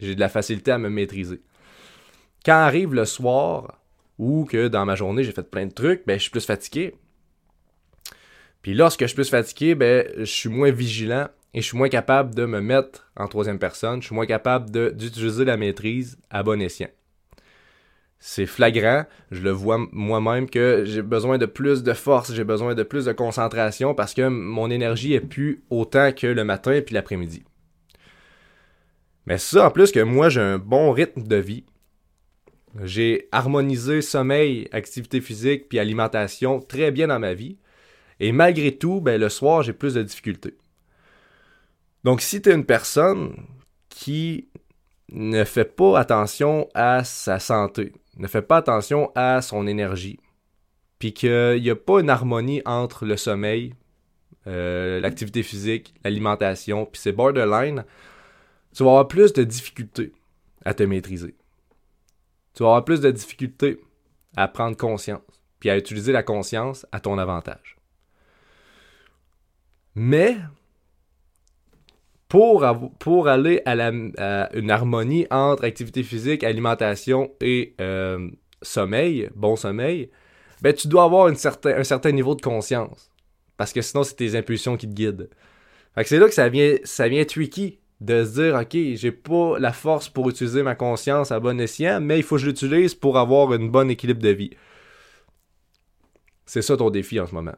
J'ai 0.00 0.14
de 0.14 0.20
la 0.20 0.28
facilité 0.28 0.70
à 0.72 0.78
me 0.78 0.90
maîtriser. 0.90 1.40
Quand 2.44 2.52
arrive 2.52 2.94
le 2.94 3.04
soir, 3.06 3.80
ou 4.18 4.44
que 4.44 4.68
dans 4.68 4.84
ma 4.84 4.94
journée 4.94 5.24
j'ai 5.24 5.32
fait 5.32 5.48
plein 5.50 5.66
de 5.66 5.72
trucs, 5.72 6.06
ben 6.06 6.16
je 6.16 6.22
suis 6.22 6.30
plus 6.30 6.44
fatigué. 6.44 6.94
Puis 8.66 8.74
lorsque 8.74 9.02
je 9.02 9.06
suis 9.06 9.14
plus 9.14 9.30
fatigué, 9.30 9.76
ben, 9.76 10.08
je 10.18 10.24
suis 10.24 10.48
moins 10.48 10.72
vigilant 10.72 11.28
et 11.54 11.60
je 11.60 11.66
suis 11.66 11.78
moins 11.78 11.88
capable 11.88 12.34
de 12.34 12.46
me 12.46 12.60
mettre 12.60 13.08
en 13.14 13.28
troisième 13.28 13.60
personne. 13.60 14.02
Je 14.02 14.06
suis 14.06 14.14
moins 14.16 14.26
capable 14.26 14.72
d'utiliser 14.92 15.44
la 15.44 15.56
maîtrise 15.56 16.18
à 16.30 16.42
bon 16.42 16.60
escient. 16.60 16.88
C'est 18.18 18.44
flagrant, 18.44 19.04
je 19.30 19.42
le 19.42 19.52
vois 19.52 19.78
moi-même 19.92 20.50
que 20.50 20.82
j'ai 20.84 21.02
besoin 21.02 21.38
de 21.38 21.46
plus 21.46 21.84
de 21.84 21.92
force, 21.92 22.34
j'ai 22.34 22.42
besoin 22.42 22.74
de 22.74 22.82
plus 22.82 23.04
de 23.04 23.12
concentration 23.12 23.94
parce 23.94 24.14
que 24.14 24.26
mon 24.26 24.68
énergie 24.68 25.14
est 25.14 25.20
plus 25.20 25.62
autant 25.70 26.10
que 26.10 26.26
le 26.26 26.42
matin 26.42 26.72
et 26.72 26.82
puis 26.82 26.96
l'après-midi. 26.96 27.44
Mais 29.26 29.38
ça, 29.38 29.68
en 29.68 29.70
plus 29.70 29.92
que 29.92 30.00
moi, 30.00 30.28
j'ai 30.28 30.40
un 30.40 30.58
bon 30.58 30.90
rythme 30.90 31.22
de 31.22 31.36
vie. 31.36 31.66
J'ai 32.82 33.28
harmonisé 33.30 34.02
sommeil, 34.02 34.66
activité 34.72 35.20
physique 35.20 35.68
puis 35.68 35.78
alimentation 35.78 36.58
très 36.58 36.90
bien 36.90 37.06
dans 37.06 37.20
ma 37.20 37.32
vie. 37.32 37.58
Et 38.20 38.32
malgré 38.32 38.76
tout, 38.76 39.00
ben, 39.00 39.20
le 39.20 39.28
soir, 39.28 39.62
j'ai 39.62 39.72
plus 39.72 39.94
de 39.94 40.02
difficultés. 40.02 40.56
Donc, 42.04 42.20
si 42.20 42.40
tu 42.40 42.50
es 42.50 42.54
une 42.54 42.64
personne 42.64 43.34
qui 43.88 44.48
ne 45.12 45.44
fait 45.44 45.64
pas 45.64 45.98
attention 45.98 46.68
à 46.74 47.04
sa 47.04 47.38
santé, 47.38 47.92
ne 48.16 48.26
fait 48.26 48.42
pas 48.42 48.58
attention 48.58 49.10
à 49.14 49.42
son 49.42 49.66
énergie, 49.66 50.18
puis 50.98 51.12
qu'il 51.12 51.60
n'y 51.60 51.70
a 51.70 51.76
pas 51.76 52.00
une 52.00 52.10
harmonie 52.10 52.62
entre 52.64 53.04
le 53.04 53.16
sommeil, 53.16 53.74
euh, 54.46 55.00
l'activité 55.00 55.42
physique, 55.42 55.94
l'alimentation, 56.04 56.86
puis 56.86 57.00
c'est 57.00 57.12
borderline, 57.12 57.84
tu 58.74 58.84
vas 58.84 58.90
avoir 58.90 59.08
plus 59.08 59.32
de 59.32 59.42
difficultés 59.42 60.12
à 60.64 60.74
te 60.74 60.82
maîtriser. 60.82 61.34
Tu 62.54 62.62
vas 62.62 62.70
avoir 62.70 62.84
plus 62.84 63.00
de 63.00 63.10
difficultés 63.10 63.80
à 64.36 64.48
prendre 64.48 64.76
conscience, 64.76 65.22
puis 65.60 65.70
à 65.70 65.76
utiliser 65.76 66.12
la 66.12 66.22
conscience 66.22 66.86
à 66.92 67.00
ton 67.00 67.18
avantage. 67.18 67.75
Mais 69.96 70.36
pour, 72.28 72.64
pour 72.98 73.28
aller 73.28 73.62
à, 73.64 73.74
la, 73.74 73.90
une 74.54 74.70
harmonie 74.70 75.26
entre 75.30 75.64
activité 75.64 76.02
physique, 76.02 76.44
alimentation 76.44 77.32
et 77.40 77.74
euh, 77.80 78.30
sommeil, 78.60 79.30
bon 79.34 79.56
sommeil, 79.56 80.10
ben, 80.60 80.74
tu 80.74 80.88
dois 80.88 81.04
avoir 81.04 81.28
une 81.28 81.36
certain, 81.36 81.78
un 81.78 81.84
certain 81.84 82.12
niveau 82.12 82.34
de 82.34 82.42
conscience. 82.42 83.10
Parce 83.56 83.72
que 83.72 83.80
sinon, 83.80 84.04
c'est 84.04 84.16
tes 84.16 84.36
impulsions 84.36 84.76
qui 84.76 84.86
te 84.86 84.92
guident. 84.92 85.30
C'est 86.04 86.18
là 86.18 86.28
que 86.28 86.34
ça 86.34 86.50
vient, 86.50 86.76
ça 86.84 87.08
vient 87.08 87.24
tricky 87.24 87.78
de 88.02 88.22
se 88.22 88.34
dire, 88.34 88.54
OK, 88.54 88.76
j'ai 88.96 89.12
pas 89.12 89.58
la 89.58 89.72
force 89.72 90.10
pour 90.10 90.28
utiliser 90.28 90.62
ma 90.62 90.74
conscience 90.74 91.32
à 91.32 91.40
bon 91.40 91.58
escient, 91.58 92.02
mais 92.02 92.18
il 92.18 92.22
faut 92.22 92.36
que 92.36 92.42
je 92.42 92.46
l'utilise 92.46 92.94
pour 92.94 93.16
avoir 93.16 93.54
une 93.54 93.70
bonne 93.70 93.90
équilibre 93.90 94.20
de 94.20 94.28
vie. 94.28 94.50
C'est 96.44 96.60
ça 96.60 96.76
ton 96.76 96.90
défi 96.90 97.18
en 97.18 97.26
ce 97.26 97.34
moment. 97.34 97.54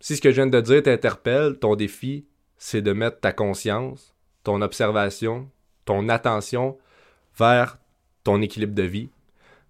Si 0.00 0.16
ce 0.16 0.20
que 0.20 0.30
je 0.30 0.36
viens 0.36 0.46
de 0.46 0.60
dire 0.60 0.82
t'interpelle, 0.82 1.58
ton 1.58 1.74
défi, 1.74 2.26
c'est 2.58 2.82
de 2.82 2.92
mettre 2.92 3.20
ta 3.20 3.32
conscience, 3.32 4.14
ton 4.44 4.62
observation, 4.62 5.50
ton 5.84 6.08
attention 6.08 6.78
vers 7.38 7.78
ton 8.24 8.42
équilibre 8.42 8.74
de 8.74 8.82
vie, 8.82 9.10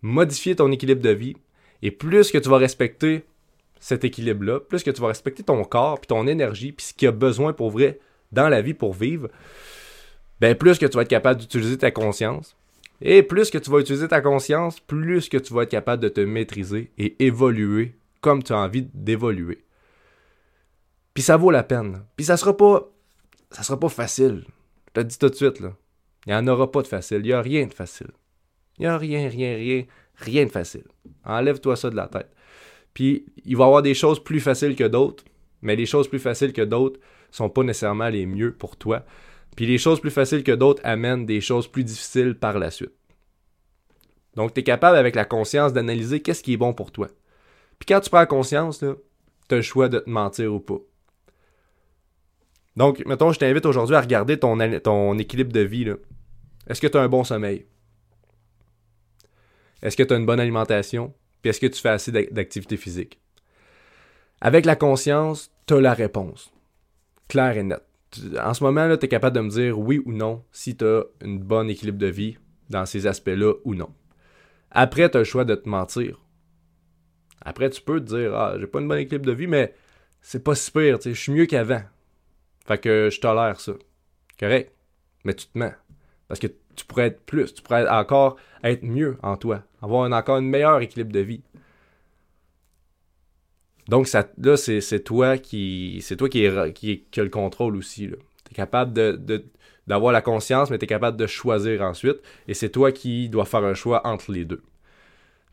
modifier 0.02 0.56
ton 0.56 0.70
équilibre 0.72 1.02
de 1.02 1.10
vie, 1.10 1.36
et 1.82 1.90
plus 1.90 2.30
que 2.30 2.38
tu 2.38 2.48
vas 2.48 2.58
respecter 2.58 3.24
cet 3.78 4.04
équilibre-là, 4.04 4.60
plus 4.60 4.82
que 4.82 4.90
tu 4.90 5.00
vas 5.00 5.08
respecter 5.08 5.42
ton 5.42 5.62
corps, 5.64 6.00
puis 6.00 6.08
ton 6.08 6.26
énergie, 6.26 6.72
puis 6.72 6.86
ce 6.86 6.94
qu'il 6.94 7.08
a 7.08 7.12
besoin 7.12 7.52
pour 7.52 7.70
vrai 7.70 8.00
dans 8.32 8.48
la 8.48 8.62
vie 8.62 8.74
pour 8.74 8.94
vivre, 8.94 9.28
ben 10.40 10.54
plus 10.54 10.78
que 10.78 10.86
tu 10.86 10.96
vas 10.96 11.02
être 11.02 11.08
capable 11.08 11.40
d'utiliser 11.40 11.78
ta 11.78 11.90
conscience. 11.90 12.56
Et 13.00 13.22
plus 13.22 13.50
que 13.50 13.58
tu 13.58 13.70
vas 13.70 13.78
utiliser 13.78 14.08
ta 14.08 14.20
conscience, 14.20 14.80
plus 14.80 15.28
que 15.28 15.36
tu 15.36 15.52
vas 15.52 15.62
être 15.62 15.70
capable 15.70 16.02
de 16.02 16.08
te 16.08 16.20
maîtriser 16.20 16.90
et 16.96 17.14
évoluer 17.24 17.94
comme 18.22 18.42
tu 18.42 18.52
as 18.54 18.58
envie 18.58 18.88
d'évoluer. 18.94 19.65
Puis 21.16 21.22
ça 21.22 21.38
vaut 21.38 21.50
la 21.50 21.62
peine. 21.62 22.02
Puis 22.14 22.26
ça 22.26 22.36
sera 22.36 22.54
pas 22.54 22.90
ça 23.50 23.62
sera 23.62 23.80
pas 23.80 23.88
facile. 23.88 24.44
Je 24.88 24.92
te 24.92 25.00
le 25.00 25.04
dis 25.04 25.18
tout 25.18 25.30
de 25.30 25.34
suite 25.34 25.60
là. 25.60 25.72
Il 26.26 26.30
n'y 26.30 26.34
en 26.34 26.46
aura 26.46 26.70
pas 26.70 26.82
de 26.82 26.86
facile, 26.86 27.20
il 27.20 27.28
n'y 27.28 27.32
a 27.32 27.40
rien 27.40 27.66
de 27.66 27.72
facile. 27.72 28.10
Il 28.76 28.82
n'y 28.82 28.86
a 28.86 28.98
rien, 28.98 29.26
rien, 29.26 29.56
rien, 29.56 29.84
rien 30.16 30.44
de 30.44 30.50
facile. 30.50 30.84
Enlève-toi 31.24 31.74
ça 31.74 31.88
de 31.88 31.96
la 31.96 32.08
tête. 32.08 32.28
Puis 32.92 33.24
il 33.46 33.56
va 33.56 33.64
y 33.64 33.66
avoir 33.66 33.80
des 33.80 33.94
choses 33.94 34.22
plus 34.22 34.40
faciles 34.40 34.76
que 34.76 34.84
d'autres, 34.84 35.24
mais 35.62 35.74
les 35.74 35.86
choses 35.86 36.06
plus 36.06 36.18
faciles 36.18 36.52
que 36.52 36.60
d'autres 36.60 37.00
sont 37.30 37.48
pas 37.48 37.62
nécessairement 37.62 38.10
les 38.10 38.26
mieux 38.26 38.52
pour 38.52 38.76
toi. 38.76 39.02
Puis 39.56 39.64
les 39.64 39.78
choses 39.78 40.00
plus 40.00 40.10
faciles 40.10 40.44
que 40.44 40.52
d'autres 40.52 40.82
amènent 40.84 41.24
des 41.24 41.40
choses 41.40 41.66
plus 41.66 41.84
difficiles 41.84 42.34
par 42.34 42.58
la 42.58 42.70
suite. 42.70 42.92
Donc 44.34 44.52
tu 44.52 44.60
es 44.60 44.64
capable 44.64 44.98
avec 44.98 45.14
la 45.14 45.24
conscience 45.24 45.72
d'analyser 45.72 46.20
qu'est-ce 46.20 46.42
qui 46.42 46.52
est 46.52 46.58
bon 46.58 46.74
pour 46.74 46.92
toi. 46.92 47.08
Puis 47.78 47.86
quand 47.86 48.00
tu 48.00 48.10
prends 48.10 48.26
conscience, 48.26 48.80
tu 48.80 48.86
as 49.54 49.56
le 49.56 49.62
choix 49.62 49.88
de 49.88 50.00
te 50.00 50.10
mentir 50.10 50.52
ou 50.52 50.60
pas. 50.60 50.76
Donc, 52.76 53.04
mettons, 53.06 53.32
je 53.32 53.38
t'invite 53.38 53.66
aujourd'hui 53.66 53.96
à 53.96 54.00
regarder 54.00 54.38
ton, 54.38 54.58
ton 54.80 55.18
équilibre 55.18 55.52
de 55.52 55.60
vie. 55.60 55.90
Est-ce 56.66 56.80
que 56.80 56.86
tu 56.86 56.98
as 56.98 57.02
un 57.02 57.08
bon 57.08 57.24
sommeil? 57.24 57.66
Est-ce 59.82 59.96
que 59.96 60.02
tu 60.02 60.12
as 60.12 60.16
une 60.16 60.26
bonne 60.26 60.40
alimentation? 60.40 61.14
Puis 61.40 61.50
est-ce 61.50 61.60
que 61.60 61.66
tu 61.66 61.80
fais 61.80 61.90
assez 61.90 62.12
d'activité 62.12 62.76
physique? 62.76 63.20
Avec 64.40 64.66
la 64.66 64.76
conscience, 64.76 65.50
tu 65.66 65.74
as 65.74 65.80
la 65.80 65.94
réponse. 65.94 66.52
Claire 67.28 67.56
et 67.56 67.62
nette. 67.62 67.82
En 68.42 68.54
ce 68.54 68.62
moment, 68.62 68.96
tu 68.96 69.04
es 69.04 69.08
capable 69.08 69.36
de 69.36 69.40
me 69.40 69.50
dire 69.50 69.78
oui 69.78 70.00
ou 70.04 70.12
non 70.12 70.44
si 70.52 70.76
tu 70.76 70.84
as 70.84 71.04
une 71.22 71.38
bonne 71.38 71.70
équilibre 71.70 71.98
de 71.98 72.06
vie 72.06 72.38
dans 72.70 72.86
ces 72.86 73.06
aspects-là 73.06 73.54
ou 73.64 73.74
non. 73.74 73.90
Après, 74.70 75.10
tu 75.10 75.16
as 75.16 75.20
le 75.20 75.24
choix 75.24 75.44
de 75.44 75.54
te 75.54 75.68
mentir. 75.68 76.20
Après, 77.42 77.70
tu 77.70 77.80
peux 77.80 78.00
te 78.00 78.16
dire 78.16 78.34
Ah, 78.34 78.56
j'ai 78.58 78.66
pas 78.66 78.80
une 78.80 78.88
bonne 78.88 78.98
équilibre 78.98 79.26
de 79.26 79.32
vie, 79.32 79.46
mais 79.46 79.74
c'est 80.20 80.42
pas 80.42 80.54
si 80.54 80.70
pire, 80.70 80.98
je 81.02 81.10
suis 81.12 81.32
mieux 81.32 81.46
qu'avant. 81.46 81.82
Fait 82.66 82.78
que 82.78 83.08
je 83.10 83.20
tolère 83.20 83.60
ça. 83.60 83.72
Correct. 84.38 84.72
Mais 85.24 85.34
tu 85.34 85.46
te 85.46 85.58
mens. 85.58 85.72
Parce 86.28 86.40
que 86.40 86.48
tu 86.74 86.84
pourrais 86.84 87.06
être 87.06 87.20
plus, 87.24 87.54
tu 87.54 87.62
pourrais 87.62 87.88
encore 87.88 88.36
être 88.62 88.82
mieux 88.82 89.16
en 89.22 89.36
toi, 89.36 89.62
avoir 89.80 90.10
encore 90.10 90.36
un 90.36 90.42
meilleur 90.42 90.80
équilibre 90.80 91.12
de 91.12 91.20
vie. 91.20 91.42
Donc 93.88 94.08
ça, 94.08 94.28
là, 94.38 94.56
c'est 94.56 95.04
toi 95.04 95.38
qui 95.38 96.00
c'est 96.02 96.16
toi 96.16 96.28
qui, 96.28 96.44
qui, 96.74 97.04
qui, 97.10 97.20
a 97.20 97.24
le 97.24 97.30
contrôle 97.30 97.76
aussi. 97.76 98.08
Tu 98.08 98.52
es 98.52 98.54
capable 98.54 98.92
de, 98.92 99.44
d'avoir 99.86 100.12
la 100.12 100.22
conscience, 100.22 100.70
mais 100.70 100.78
tu 100.78 100.84
es 100.84 100.88
capable 100.88 101.16
de 101.16 101.26
choisir 101.26 101.82
ensuite. 101.82 102.20
Et 102.48 102.54
c'est 102.54 102.70
toi 102.70 102.90
qui 102.90 103.28
dois 103.28 103.44
faire 103.44 103.64
un 103.64 103.74
choix 103.74 104.06
entre 104.06 104.32
les 104.32 104.44
deux. 104.44 104.62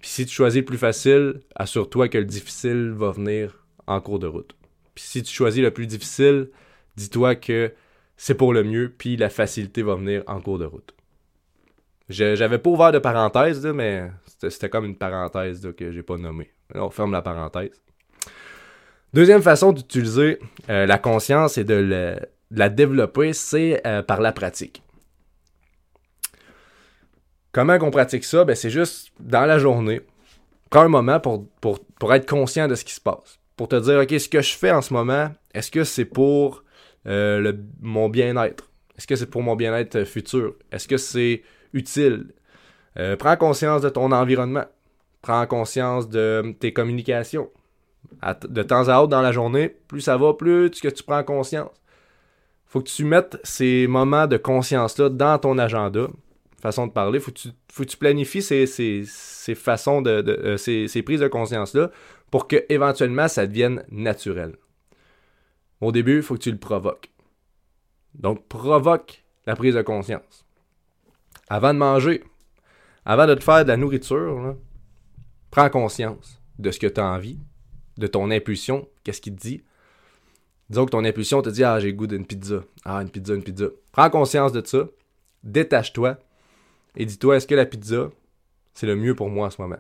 Puis 0.02 0.10
si 0.10 0.26
tu 0.26 0.34
choisis 0.34 0.62
le 0.62 0.66
plus 0.66 0.78
facile, 0.78 1.42
assure-toi 1.56 2.10
que 2.10 2.18
le 2.18 2.26
difficile 2.26 2.92
va 2.92 3.12
venir 3.12 3.66
en 3.88 4.02
cours 4.02 4.20
de 4.20 4.28
route. 4.28 4.56
Puis 4.96 5.04
si 5.04 5.24
tu 5.24 5.34
choisis 5.34 5.62
le 5.62 5.72
plus 5.72 5.88
difficile, 5.88 6.50
dis-toi 6.96 7.36
que 7.36 7.74
c'est 8.18 8.36
pour 8.36 8.54
le 8.54 8.64
mieux, 8.64 8.94
puis 8.96 9.18
la 9.18 9.30
facilité 9.30 9.82
va 9.82 9.96
venir 9.96 10.24
en 10.28 10.40
cours 10.42 10.60
de 10.60 10.66
route. 10.66 10.94
J'avais 12.10 12.60
pas 12.60 12.70
ouvert 12.70 12.92
de 12.92 13.00
parenthèse, 13.00 13.66
mais 13.66 14.12
c'était 14.26 14.70
comme 14.70 14.86
une 14.86 14.98
parenthèse 14.98 15.68
que 15.78 15.92
j'ai 15.92 16.04
pas 16.04 16.18
nommée. 16.18 16.52
On 16.76 16.90
ferme 16.90 17.12
la 17.12 17.22
parenthèse. 17.22 17.82
Deuxième 19.14 19.42
façon 19.42 19.72
d'utiliser 19.72 20.40
euh, 20.70 20.86
la 20.86 20.98
conscience 20.98 21.58
et 21.58 21.64
de, 21.64 22.18
la 22.50 22.70
développer, 22.70 23.34
c'est 23.34 23.86
euh, 23.86 24.02
par 24.02 24.22
la 24.22 24.32
pratique. 24.32 24.82
Comment 27.52 27.78
qu'on 27.78 27.92
pratique 27.92 28.24
ça? 28.24 28.44
Ben, 28.44 28.56
c'est 28.56 28.72
juste 28.72 29.12
dans 29.20 29.46
la 29.46 29.60
journée. 29.60 30.02
Prends 30.72 30.82
un 30.82 30.90
moment 30.90 31.20
pour, 31.20 31.48
pour, 31.62 32.14
être 32.14 32.28
conscient 32.28 32.68
de 32.68 32.74
ce 32.74 32.84
qui 32.84 32.94
se 32.94 33.02
passe. 33.02 33.40
Pour 33.56 33.68
te 33.68 33.76
dire, 33.76 34.00
OK, 34.00 34.20
ce 34.20 34.28
que 34.28 34.42
je 34.42 34.56
fais 34.56 34.72
en 34.72 34.82
ce 34.82 34.92
moment, 34.92 35.32
est-ce 35.54 35.70
que 35.70 35.84
c'est 35.84 36.06
pour 36.06 36.63
euh, 37.08 37.40
le, 37.40 37.60
mon 37.82 38.10
bien-être? 38.10 38.70
Est-ce 38.98 39.08
que 39.08 39.16
c'est 39.16 39.30
pour 39.30 39.42
mon 39.42 39.56
bien-être 39.56 40.04
futur? 40.04 40.56
Est-ce 40.72 40.88
que 40.88 40.98
c'est 40.98 41.44
utile? 41.74 42.28
Euh, 43.00 43.16
prends 43.16 43.36
conscience 43.38 43.82
de 43.82 43.90
ton 43.90 44.12
environnement. 44.12 44.66
Prends 45.22 45.46
conscience 45.48 46.10
de 46.10 46.54
tes 46.60 46.74
communications. 46.74 47.50
de 48.48 48.64
temps 48.64 48.90
à 48.90 49.00
autre 49.00 49.10
dans 49.10 49.22
la 49.22 49.32
journée, 49.32 49.70
plus 49.88 50.02
ça 50.02 50.18
va, 50.18 50.34
plus 50.34 50.70
que 50.70 50.90
tu 50.90 51.04
prends 51.04 51.24
conscience. 51.24 51.72
Faut 52.66 52.82
que 52.82 52.90
tu 52.90 53.06
mettes 53.06 53.38
ces 53.44 53.88
moments 53.88 54.28
de 54.28 54.38
conscience-là 54.38 55.10
dans 55.10 55.38
ton 55.38 55.58
agenda. 55.58 56.08
Façon 56.62 56.88
de 56.88 56.92
parler. 56.92 57.20
Faut 57.20 57.32
que 57.32 57.38
tu, 57.38 57.50
faut 57.72 57.84
que 57.84 57.90
tu 57.90 57.98
planifies 57.98 58.42
ces, 58.42 59.06
façons 59.56 60.02
de, 60.02 60.24
euh, 60.28 60.58
ces 60.58 61.02
prises 61.04 61.20
de 61.20 61.28
conscience-là 61.28 61.92
pour 62.32 62.48
que 62.48 62.66
éventuellement 62.70 63.28
ça 63.28 63.46
devienne 63.46 63.84
naturel. 63.92 64.56
Au 65.84 65.92
début, 65.92 66.18
il 66.18 66.24
faut 66.24 66.36
que 66.36 66.40
tu 66.40 66.52
le 66.52 66.58
provoques. 66.58 67.12
Donc, 68.16 68.48
provoque 68.48 69.24
la 69.46 69.56
prise 69.56 69.76
de 69.76 69.82
conscience 69.82 70.46
avant 71.50 71.74
de 71.74 71.80
manger, 71.80 72.24
avant 73.06 73.28
de 73.28 73.36
te 73.36 73.44
faire 73.44 73.64
de 73.64 73.70
la 73.70 73.78
nourriture, 73.78 74.56
prends 75.52 75.70
conscience 75.70 76.40
de 76.58 76.72
ce 76.72 76.80
que 76.80 76.88
tu 76.88 77.02
as 77.02 77.06
envie, 77.06 77.38
de 77.98 78.08
ton 78.08 78.32
impulsion, 78.32 78.88
qu'est-ce 79.04 79.22
qu'il 79.22 79.36
te 79.36 79.42
dit. 79.42 79.64
Disons 80.70 80.86
que 80.86 80.92
ton 80.92 81.04
impulsion 81.04 81.42
te 81.42 81.50
dit 81.50 81.64
Ah, 81.64 81.80
j'ai 81.80 81.94
goût 81.94 82.08
d'une 82.08 82.26
pizza. 82.26 82.64
Ah, 82.86 83.02
une 83.02 83.10
pizza, 83.10 83.34
une 83.36 83.44
pizza. 83.44 83.66
Prends 83.92 84.10
conscience 84.10 84.54
de 84.54 84.66
ça, 84.66 84.88
détache-toi 85.44 86.18
et 86.96 87.06
dis-toi 87.06 87.38
est-ce 87.38 87.48
que 87.48 87.56
la 87.56 87.66
pizza, 87.66 88.10
c'est 88.74 88.88
le 88.88 88.96
mieux 88.96 89.16
pour 89.16 89.30
moi 89.30 89.48
en 89.48 89.50
ce 89.50 89.62
moment? 89.62 89.80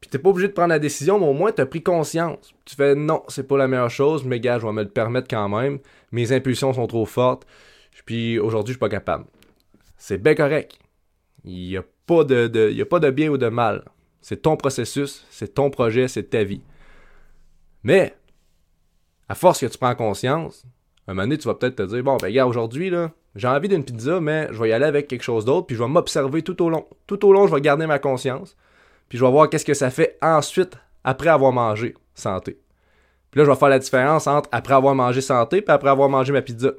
Puis 0.00 0.10
t'es 0.10 0.18
pas 0.18 0.30
obligé 0.30 0.48
de 0.48 0.52
prendre 0.52 0.68
la 0.68 0.78
décision, 0.78 1.18
mais 1.18 1.26
au 1.26 1.32
moins 1.32 1.52
tu 1.52 1.60
as 1.60 1.66
pris 1.66 1.82
conscience. 1.82 2.54
Tu 2.64 2.76
fais 2.76 2.94
non, 2.94 3.22
c'est 3.28 3.48
pas 3.48 3.56
la 3.56 3.66
meilleure 3.66 3.90
chose, 3.90 4.24
mais 4.24 4.38
gars, 4.40 4.58
je 4.58 4.66
vais 4.66 4.72
me 4.72 4.82
le 4.82 4.88
permettre 4.88 5.28
quand 5.28 5.48
même. 5.48 5.78
Mes 6.12 6.32
impulsions 6.32 6.72
sont 6.72 6.86
trop 6.86 7.06
fortes. 7.06 7.46
Puis 8.06 8.38
aujourd'hui, 8.38 8.72
je 8.72 8.76
suis 8.76 8.80
pas 8.80 8.88
capable 8.88 9.24
c'est 9.98 10.22
bien 10.22 10.34
correct. 10.34 10.78
Il 11.44 11.52
n'y 11.52 11.76
a, 11.76 11.82
pas 12.06 12.24
de, 12.24 12.80
a 12.80 12.84
pas 12.86 13.00
de 13.00 13.10
bien 13.10 13.28
ou 13.28 13.36
de 13.36 13.48
mal. 13.48 13.84
C'est 14.22 14.42
ton 14.42 14.56
processus, 14.56 15.26
c'est 15.30 15.54
ton 15.54 15.70
projet, 15.70 16.08
c'est 16.08 16.30
ta 16.30 16.44
vie. 16.44 16.62
Mais, 17.82 18.14
à 19.28 19.34
force 19.34 19.60
que 19.60 19.66
tu 19.66 19.78
prends 19.78 19.94
conscience, 19.94 20.64
un 21.06 21.14
moment 21.14 21.24
donné, 21.24 21.38
tu 21.38 21.48
vas 21.48 21.54
peut-être 21.54 21.76
te 21.76 21.82
dire, 21.82 22.02
bon, 22.02 22.16
ben, 22.16 22.32
gars, 22.32 22.46
aujourd'hui, 22.46 22.90
là, 22.90 23.12
j'ai 23.34 23.48
envie 23.48 23.68
d'une 23.68 23.84
pizza, 23.84 24.20
mais 24.20 24.48
je 24.50 24.62
vais 24.62 24.70
y 24.70 24.72
aller 24.72 24.84
avec 24.84 25.08
quelque 25.08 25.22
chose 25.22 25.44
d'autre, 25.44 25.66
puis 25.66 25.76
je 25.76 25.82
vais 25.82 25.88
m'observer 25.88 26.42
tout 26.42 26.60
au 26.62 26.70
long. 26.70 26.86
Tout 27.06 27.24
au 27.26 27.32
long, 27.32 27.46
je 27.46 27.54
vais 27.54 27.60
garder 27.60 27.86
ma 27.86 27.98
conscience, 27.98 28.56
puis 29.08 29.18
je 29.18 29.24
vais 29.24 29.30
voir 29.30 29.48
qu'est-ce 29.48 29.64
que 29.64 29.74
ça 29.74 29.90
fait 29.90 30.18
ensuite, 30.22 30.76
après 31.04 31.30
avoir 31.30 31.52
mangé 31.52 31.94
santé. 32.14 32.58
Puis 33.30 33.38
là, 33.38 33.44
je 33.44 33.50
vais 33.50 33.56
faire 33.56 33.68
la 33.68 33.78
différence 33.78 34.26
entre 34.26 34.48
après 34.52 34.74
avoir 34.74 34.94
mangé 34.94 35.20
santé, 35.20 35.62
puis 35.62 35.72
après 35.72 35.90
avoir 35.90 36.08
mangé 36.08 36.32
ma 36.32 36.42
pizza. 36.42 36.72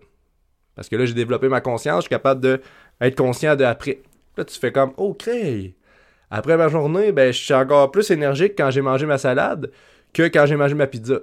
Parce 0.76 0.90
que 0.90 0.96
là, 0.96 1.06
j'ai 1.06 1.14
développé 1.14 1.48
ma 1.50 1.62
conscience, 1.62 1.98
je 1.98 2.02
suis 2.02 2.10
capable 2.10 2.42
de 2.42 2.62
être 3.02 3.16
conscient 3.16 3.56
de 3.56 3.64
après. 3.64 4.02
Là, 4.38 4.46
tu 4.46 4.58
fais 4.58 4.72
comme, 4.72 4.94
OK. 4.98 5.30
Après 6.32 6.58
ma 6.58 6.68
journée, 6.68 7.12
ben, 7.12 7.34
je 7.34 7.44
suis 7.44 7.54
encore 7.54 7.92
plus 7.92 8.10
énergique 8.12 8.54
quand 8.58 8.70
j'ai 8.70 8.82
mangé 8.82 9.06
ma 9.06 9.18
salade 9.18 9.72
que 10.14 10.24
quand 10.24 10.46
j'ai 10.46 10.56
mangé 10.56 10.76
ma 10.76 10.88
pizza. 10.88 11.20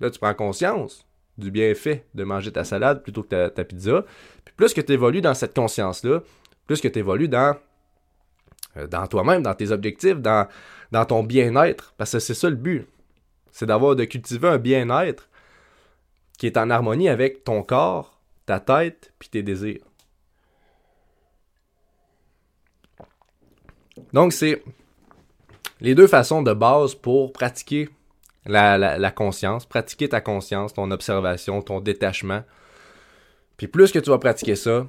Là, 0.00 0.10
tu 0.10 0.18
prends 0.18 0.34
conscience 0.34 1.06
du 1.36 1.50
bienfait 1.50 2.06
de 2.14 2.24
manger 2.24 2.52
ta 2.52 2.64
salade 2.64 3.02
plutôt 3.02 3.22
que 3.22 3.48
ta, 3.48 3.64
pizza. 3.64 4.04
Puis 4.44 4.54
plus 4.56 4.74
que 4.74 4.80
tu 4.80 4.92
évolues 4.92 5.20
dans 5.20 5.34
cette 5.34 5.54
conscience-là, 5.54 6.22
plus 6.66 6.80
que 6.80 6.88
tu 6.88 6.98
évolues 6.98 7.28
dans, 7.28 7.56
dans 8.88 9.06
toi-même, 9.06 9.42
dans 9.42 9.54
tes 9.54 9.70
objectifs, 9.70 10.20
dans, 10.20 10.48
dans 10.92 11.04
ton 11.04 11.22
bien-être. 11.22 11.94
Parce 11.96 12.12
que 12.12 12.18
c'est 12.18 12.34
ça 12.34 12.48
le 12.48 12.56
but. 12.56 12.86
C'est 13.50 13.66
d'avoir, 13.66 13.96
de 13.96 14.04
cultiver 14.04 14.48
un 14.48 14.58
bien-être 14.58 15.28
qui 16.38 16.46
est 16.46 16.56
en 16.56 16.70
harmonie 16.70 17.08
avec 17.08 17.44
ton 17.44 17.62
corps, 17.62 18.20
ta 18.46 18.60
tête 18.60 19.12
puis 19.18 19.28
tes 19.28 19.42
désirs. 19.42 19.84
Donc, 24.12 24.32
c'est 24.32 24.62
les 25.80 25.94
deux 25.94 26.06
façons 26.06 26.42
de 26.42 26.52
base 26.52 26.94
pour 26.94 27.32
pratiquer 27.32 27.88
la, 28.46 28.78
la, 28.78 29.10
conscience, 29.10 29.66
pratiquer 29.66 30.08
ta 30.08 30.20
conscience, 30.20 30.72
ton 30.72 30.90
observation, 30.90 31.60
ton 31.62 31.80
détachement. 31.80 32.42
Puis 33.56 33.68
plus 33.68 33.92
que 33.92 33.98
tu 33.98 34.10
vas 34.10 34.18
pratiquer 34.18 34.56
ça, 34.56 34.86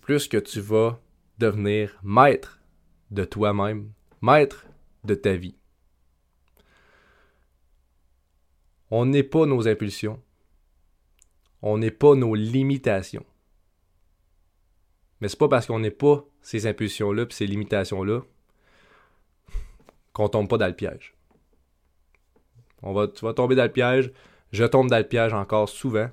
plus 0.00 0.26
que 0.26 0.38
tu 0.38 0.60
vas 0.60 0.98
devenir 1.38 1.98
maître 2.02 2.61
de 3.12 3.24
toi-même, 3.24 3.92
maître 4.22 4.66
de 5.04 5.14
ta 5.14 5.34
vie. 5.34 5.54
On 8.90 9.06
n'est 9.06 9.22
pas 9.22 9.46
nos 9.46 9.68
impulsions. 9.68 10.20
On 11.62 11.78
n'est 11.78 11.90
pas 11.90 12.14
nos 12.14 12.34
limitations. 12.34 13.24
Mais 15.20 15.28
c'est 15.28 15.38
pas 15.38 15.48
parce 15.48 15.66
qu'on 15.66 15.78
n'est 15.78 15.90
pas 15.90 16.24
ces 16.40 16.66
impulsions-là 16.66 17.22
et 17.22 17.32
ces 17.32 17.46
limitations-là 17.46 18.22
qu'on 20.12 20.28
tombe 20.28 20.48
pas 20.48 20.58
dans 20.58 20.66
le 20.66 20.74
piège. 20.74 21.14
On 22.82 22.92
va, 22.92 23.08
tu 23.08 23.24
vas 23.24 23.32
tomber 23.32 23.54
dans 23.54 23.62
le 23.62 23.72
piège, 23.72 24.12
je 24.50 24.64
tombe 24.64 24.90
dans 24.90 24.98
le 24.98 25.06
piège 25.06 25.32
encore 25.32 25.68
souvent. 25.68 26.10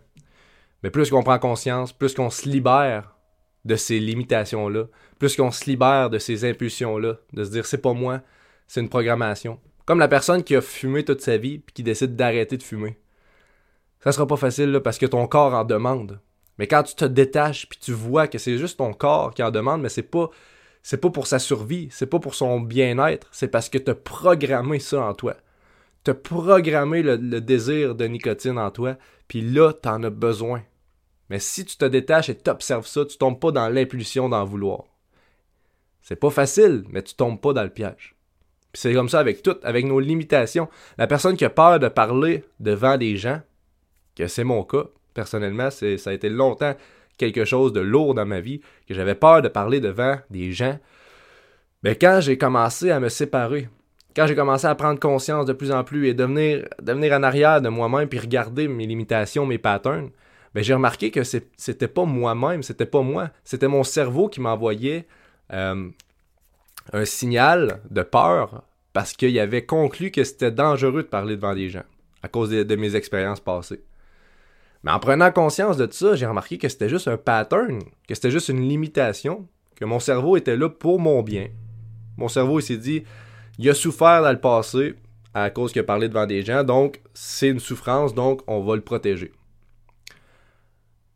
Mais 0.83 0.91
plus 0.91 1.09
qu'on 1.09 1.23
prend 1.23 1.39
conscience, 1.39 1.91
plus 1.91 2.13
qu'on 2.13 2.29
se 2.29 2.47
libère 2.47 3.18
de 3.65 3.76
ces 3.76 4.00
limitations-là, 4.00 4.86
plus 5.17 5.36
qu'on 5.36 5.52
se 5.52 5.65
libère 5.65 6.10
de 6.10 6.17
ces 6.19 6.45
impulsions-là, 6.45 7.17
de 7.34 7.43
se 7.43 7.50
dire 7.52 7.65
c'est 7.65 7.82
pas 7.82 7.93
moi, 7.93 8.22
c'est 8.67 8.82
une 8.82 8.89
programmation. 8.89 9.60
Comme 9.86 10.00
la 10.00 10.08
personne 10.08 10.43
qui 10.43 10.56
a 10.56 10.62
fumé 10.62 11.04
toute 11.04 11.22
sa 11.22 11.38
vie 11.38 11.60
puis 11.60 11.74
qui 11.74 11.84
décide 11.84 12.15
d'arrêter 12.15 12.58
de 12.58 12.63
fumer. 12.63 12.98
Ça 14.02 14.12
sera 14.12 14.28
pas 14.28 14.38
facile 14.38 14.80
parce 14.84 14.98
que 14.98 15.06
ton 15.06 15.28
corps 15.28 15.54
en 15.54 15.65
demande. 15.65 16.19
Mais 16.58 16.67
quand 16.67 16.84
tu 16.84 16.95
te 16.95 17.06
détaches 17.06 17.67
puis 17.67 17.80
tu 17.80 17.91
vois 17.91 18.28
que 18.28 18.38
c'est 18.38 18.58
juste 18.58 18.78
ton 18.78 18.93
corps 18.93 19.34
qui 19.34 19.43
en 19.43 19.52
demande, 19.52 19.82
mais 19.82 19.89
c'est 19.89 20.04
pas 20.04 20.30
c'est 20.82 21.02
pas 21.02 21.10
pour 21.10 21.28
sa 21.28 21.39
survie, 21.39 21.89
c'est 21.91 22.06
pas 22.06 22.19
pour 22.19 22.36
son 22.36 22.62
bien-être, 22.62 23.28
c'est 23.32 23.50
parce 23.50 23.69
que 23.69 23.78
tu 23.78 23.91
as 23.91 23.95
programmé 23.95 24.80
ça 24.80 25.02
en 25.02 25.13
toi. 25.13 25.36
Tu 26.04 26.12
as 26.12 26.13
programmé 26.13 27.02
le, 27.04 27.17
le, 27.17 27.41
désir 27.41 27.95
de 27.95 28.06
nicotine 28.06 28.58
en 28.58 28.72
toi, 28.72 28.95
puis 29.28 29.41
là, 29.41 29.74
tu 29.74 29.89
en 29.89 30.02
as 30.04 30.10
besoin. 30.10 30.63
Mais 31.29 31.39
si 31.39 31.65
tu 31.65 31.77
te 31.77 31.85
détaches 31.85 32.29
et 32.29 32.35
t'observes 32.35 32.87
ça, 32.87 33.05
tu 33.05 33.17
tombes 33.17 33.39
pas 33.39 33.51
dans 33.51 33.69
l'impulsion 33.69 34.29
d'en 34.29 34.45
vouloir. 34.45 34.83
C'est 36.01 36.15
pas 36.15 36.31
facile, 36.31 36.83
mais 36.89 37.03
tu 37.03 37.13
tombes 37.13 37.39
pas 37.39 37.53
dans 37.53 37.63
le 37.63 37.69
piège. 37.69 38.15
Puis 38.71 38.81
c'est 38.81 38.93
comme 38.93 39.09
ça 39.09 39.19
avec 39.19 39.43
tout, 39.43 39.57
avec 39.63 39.85
nos 39.85 39.99
limitations. 39.99 40.69
La 40.97 41.07
personne 41.07 41.37
qui 41.37 41.45
a 41.45 41.49
peur 41.49 41.79
de 41.79 41.87
parler 41.87 42.43
devant 42.59 42.97
des 42.97 43.17
gens, 43.17 43.41
que 44.15 44.27
c'est 44.27 44.43
mon 44.43 44.63
cas, 44.63 44.85
personnellement, 45.13 45.69
ça 45.69 45.85
a 45.85 46.13
été 46.13 46.29
longtemps 46.29 46.75
quelque 47.17 47.45
chose 47.45 47.73
de 47.73 47.81
lourd 47.81 48.13
dans 48.13 48.25
ma 48.25 48.39
vie, 48.39 48.61
que 48.87 48.93
j'avais 48.93 49.15
peur 49.15 49.41
de 49.41 49.49
parler 49.49 49.79
devant 49.79 50.17
des 50.29 50.51
gens. 50.51 50.79
Mais 51.83 51.95
quand 51.95 52.19
j'ai 52.21 52.37
commencé 52.37 52.91
à 52.91 52.99
me 52.99 53.09
séparer, 53.09 53.69
quand 54.15 54.25
j'ai 54.25 54.35
commencé 54.35 54.65
à 54.65 54.75
prendre 54.75 54.99
conscience 54.99 55.45
de 55.45 55.53
plus 55.53 55.71
en 55.71 55.83
plus 55.83 56.07
et 56.07 56.13
devenir, 56.13 56.67
devenir 56.81 57.13
en 57.13 57.23
arrière 57.23 57.61
de 57.61 57.69
moi-même 57.69 58.07
puis 58.07 58.19
regarder 58.19 58.67
mes 58.67 58.87
limitations, 58.87 59.45
mes 59.45 59.57
patterns, 59.57 60.09
ben 60.53 60.63
j'ai 60.63 60.73
remarqué 60.73 61.12
que 61.12 61.23
c'était 61.23 61.88
pas 61.88 62.05
moi-même, 62.05 62.63
c'était 62.63 62.85
pas 62.85 63.01
moi, 63.01 63.29
c'était 63.43 63.67
mon 63.67 63.83
cerveau 63.83 64.29
qui 64.29 64.41
m'envoyait 64.41 65.07
euh, 65.53 65.89
un 66.93 67.05
signal 67.05 67.81
de 67.89 68.01
peur 68.01 68.63
parce 68.93 69.13
qu'il 69.13 69.38
avait 69.39 69.65
conclu 69.65 70.12
que 70.12 70.23
c'était 70.23 70.51
dangereux 70.51 71.03
de 71.03 71.07
parler 71.07 71.35
devant 71.35 71.53
des 71.53 71.69
gens 71.69 71.83
à 72.23 72.27
cause 72.27 72.49
de, 72.49 72.75
mes 72.75 72.95
expériences 72.95 73.39
passées. 73.39 73.81
Mais 74.83 74.91
en 74.91 74.99
prenant 74.99 75.31
conscience 75.31 75.77
de 75.77 75.88
ça, 75.91 76.15
j'ai 76.15 76.25
remarqué 76.25 76.57
que 76.57 76.67
c'était 76.67 76.89
juste 76.89 77.07
un 77.07 77.17
pattern, 77.17 77.79
que 78.07 78.15
c'était 78.15 78.31
juste 78.31 78.49
une 78.49 78.67
limitation, 78.67 79.47
que 79.75 79.85
mon 79.85 79.99
cerveau 79.99 80.38
était 80.38 80.57
là 80.57 80.69
pour 80.69 80.99
mon 80.99 81.21
bien. 81.21 81.47
Mon 82.17 82.27
cerveau 82.27 82.59
s'est 82.59 82.77
dit, 82.77 83.03
il 83.57 83.69
a 83.69 83.73
souffert 83.73 84.21
dans 84.21 84.31
le 84.31 84.39
passé 84.39 84.95
à 85.33 85.49
cause 85.49 85.71
qu'il 85.71 85.81
a 85.81 85.85
parlé 85.85 86.09
devant 86.09 86.25
des 86.25 86.43
gens, 86.43 86.63
donc 86.63 87.01
c'est 87.13 87.49
une 87.49 87.59
souffrance, 87.59 88.13
donc 88.13 88.41
on 88.47 88.62
va 88.62 88.75
le 88.75 88.81
protéger. 88.81 89.31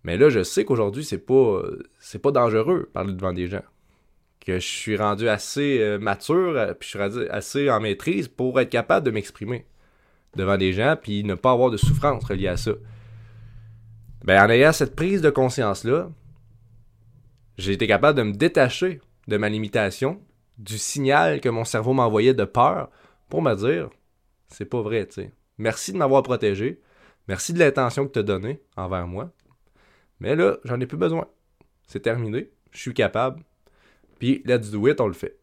Mais 0.04 0.18
là, 0.18 0.30
je 0.30 0.44
sais 0.44 0.66
qu'aujourd'hui, 0.66 1.04
c'est 1.04 1.18
pas, 1.18 1.62
c'est 2.00 2.20
pas 2.20 2.32
dangereux 2.32 2.89
parler 2.94 3.13
devant 3.13 3.34
des 3.34 3.48
gens. 3.48 3.63
Que 4.46 4.60
je 4.60 4.68
suis 4.68 4.98
rendu 4.98 5.30
assez 5.30 5.80
euh, 5.80 5.98
mature, 6.00 6.58
euh, 6.58 6.74
puis 6.74 6.89
je 6.89 6.98
suis 6.98 7.30
assez 7.30 7.70
en 7.70 7.80
maîtrise 7.80 8.28
pour 8.28 8.60
être 8.60 8.70
capable 8.70 9.06
de 9.06 9.12
m'exprimer 9.12 9.66
devant 10.36 10.58
des 10.58 10.74
gens, 10.74 10.98
puis 11.02 11.24
ne 11.24 11.36
pas 11.36 11.52
avoir 11.52 11.70
de 11.70 11.78
souffrance 11.78 12.26
reliée 12.26 12.48
à 12.48 12.58
ça. 12.58 12.72
Ben, 14.26 14.44
en 14.44 14.50
ayant 14.50 14.74
cette 14.74 14.96
prise 14.96 15.22
de 15.22 15.30
conscience-là, 15.30 16.10
j'ai 17.58 17.74
été 17.74 17.88
capable 17.88 18.18
de 18.18 18.24
me 18.24 18.34
détacher 18.34 19.00
de 19.28 19.38
ma 19.38 19.48
limitation, 19.48 20.20
du 20.58 20.78
signal 20.78 21.39
que 21.39 21.50
mon 21.50 21.63
cerveau 21.63 21.94
m'envoyait 21.94 22.34
de 22.34 22.46
peur, 22.46 22.89
pour 23.30 23.42
me 23.42 23.54
dire, 23.56 23.89
c'est 24.48 24.66
pas 24.66 24.82
vrai, 24.82 25.06
tu 25.06 25.13
sais. 25.13 25.32
Merci 25.58 25.94
de 25.94 25.98
m'avoir 25.98 26.24
protégé. 26.24 26.82
Merci 27.28 27.54
de 27.54 27.60
l'intention 27.60 28.06
que 28.08 28.12
tu 28.12 28.20
as 28.20 28.24
donnée 28.24 28.62
envers 28.76 29.08
moi. 29.08 29.32
Mais 30.24 30.38
là, 30.38 30.58
j'en 30.64 30.80
ai 30.80 30.88
plus 30.88 30.98
besoin. 30.98 31.28
C'est 31.86 32.00
terminé. 32.00 32.50
Je 32.72 32.80
suis 32.80 32.94
capable. 32.94 33.44
Puis, 34.20 34.42
let's 34.46 34.72
do 34.72 34.88
it, 34.88 35.02
on 35.02 35.08
le 35.08 35.14
fait. 35.14 35.38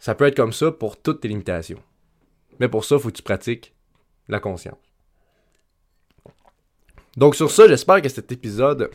Ça 0.00 0.16
peut 0.16 0.26
être 0.26 0.36
comme 0.36 0.52
ça 0.52 0.72
pour 0.72 1.00
toutes 1.00 1.20
tes 1.20 1.28
limitations. 1.28 1.80
Mais 2.58 2.68
pour 2.68 2.84
ça, 2.84 2.96
il 2.96 3.00
faut 3.00 3.10
que 3.10 3.16
tu 3.16 3.22
pratiques 3.22 3.74
la 4.28 4.40
conscience. 4.40 4.76
Donc 7.16 7.36
sur 7.36 7.50
ça, 7.50 7.68
j'espère 7.68 8.02
que 8.02 8.08
cet 8.08 8.32
épisode 8.32 8.90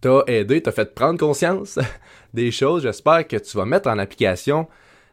t'a 0.00 0.24
aidé, 0.26 0.62
t'a 0.62 0.72
fait 0.72 0.94
prendre 0.94 1.20
conscience 1.20 1.78
des 2.34 2.50
choses. 2.50 2.82
J'espère 2.82 3.28
que 3.28 3.36
tu 3.36 3.56
vas 3.58 3.66
mettre 3.66 3.90
en 3.90 3.98
application 3.98 4.68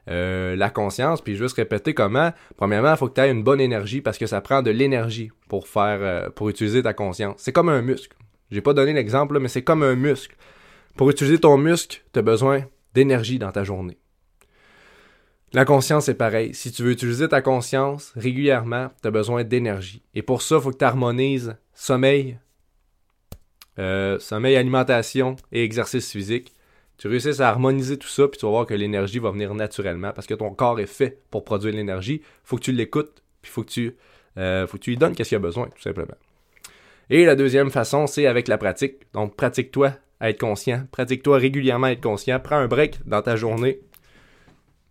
euh, 0.09 0.55
la 0.55 0.69
conscience, 0.69 1.21
puis 1.21 1.35
juste 1.35 1.55
répéter 1.55 1.93
comment. 1.93 2.33
Premièrement, 2.57 2.91
il 2.91 2.97
faut 2.97 3.07
que 3.07 3.13
tu 3.13 3.21
aies 3.21 3.31
une 3.31 3.43
bonne 3.43 3.61
énergie 3.61 4.01
parce 4.01 4.17
que 4.17 4.25
ça 4.25 4.41
prend 4.41 4.61
de 4.61 4.71
l'énergie 4.71 5.31
pour 5.47 5.67
faire 5.67 5.99
euh, 6.01 6.29
pour 6.29 6.49
utiliser 6.49 6.83
ta 6.83 6.93
conscience. 6.93 7.35
C'est 7.37 7.53
comme 7.53 7.69
un 7.69 7.81
muscle. 7.81 8.15
J'ai 8.51 8.61
pas 8.61 8.73
donné 8.73 8.93
l'exemple, 8.93 9.39
mais 9.39 9.47
c'est 9.47 9.63
comme 9.63 9.81
un 9.81 9.95
muscle. 9.95 10.35
Pour 10.97 11.09
utiliser 11.09 11.39
ton 11.39 11.57
muscle, 11.57 12.03
tu 12.11 12.19
as 12.19 12.21
besoin 12.21 12.65
d'énergie 12.93 13.39
dans 13.39 13.51
ta 13.51 13.63
journée. 13.63 13.97
La 15.53 15.65
conscience 15.65 16.09
est 16.09 16.15
pareil. 16.15 16.53
Si 16.53 16.71
tu 16.71 16.83
veux 16.83 16.91
utiliser 16.91 17.29
ta 17.29 17.41
conscience 17.41 18.11
régulièrement, 18.15 18.89
tu 19.01 19.07
as 19.07 19.11
besoin 19.11 19.43
d'énergie. 19.43 20.03
Et 20.15 20.21
pour 20.21 20.41
ça, 20.41 20.55
il 20.55 20.61
faut 20.61 20.71
que 20.71 20.77
tu 20.77 20.85
harmonises 20.85 21.55
sommeil, 21.73 22.39
euh, 23.79 24.19
sommeil, 24.19 24.55
alimentation 24.55 25.35
et 25.51 25.63
exercice 25.63 26.11
physique 26.11 26.53
tu 27.03 27.09
réussis 27.09 27.41
à 27.41 27.49
harmoniser 27.49 27.97
tout 27.97 28.07
ça, 28.07 28.29
puis 28.29 28.39
tu 28.39 28.45
vas 28.45 28.51
voir 28.51 28.65
que 28.65 28.73
l'énergie 28.73 29.19
va 29.19 29.29
venir 29.29 29.53
naturellement 29.53 30.13
parce 30.13 30.25
que 30.25 30.35
ton 30.35 30.51
corps 30.53 30.79
est 30.79 30.85
fait 30.85 31.19
pour 31.31 31.43
produire 31.43 31.75
l'énergie. 31.75 32.21
faut 32.45 32.55
que 32.55 32.61
tu 32.61 32.71
l'écoutes, 32.71 33.21
puis 33.41 33.51
faut 33.51 33.61
que 33.61 33.69
tu, 33.69 33.97
euh, 34.37 34.65
faut 34.67 34.77
que 34.77 34.83
tu 34.83 34.91
lui 34.91 34.97
donnes 34.97 35.13
qu'est-ce 35.13 35.27
qu'il 35.27 35.35
a 35.35 35.39
besoin, 35.39 35.67
tout 35.67 35.81
simplement. 35.81 36.15
Et 37.09 37.25
la 37.25 37.35
deuxième 37.35 37.71
façon, 37.71 38.07
c'est 38.07 38.25
avec 38.25 38.47
la 38.47 38.57
pratique. 38.57 38.99
Donc, 39.11 39.35
pratique-toi 39.35 39.97
à 40.21 40.29
être 40.29 40.39
conscient. 40.39 40.87
Pratique-toi 40.93 41.39
régulièrement 41.39 41.87
à 41.87 41.91
être 41.91 42.01
conscient. 42.01 42.39
Prends 42.39 42.55
un 42.55 42.69
break 42.69 43.05
dans 43.05 43.21
ta 43.21 43.35
journée 43.35 43.81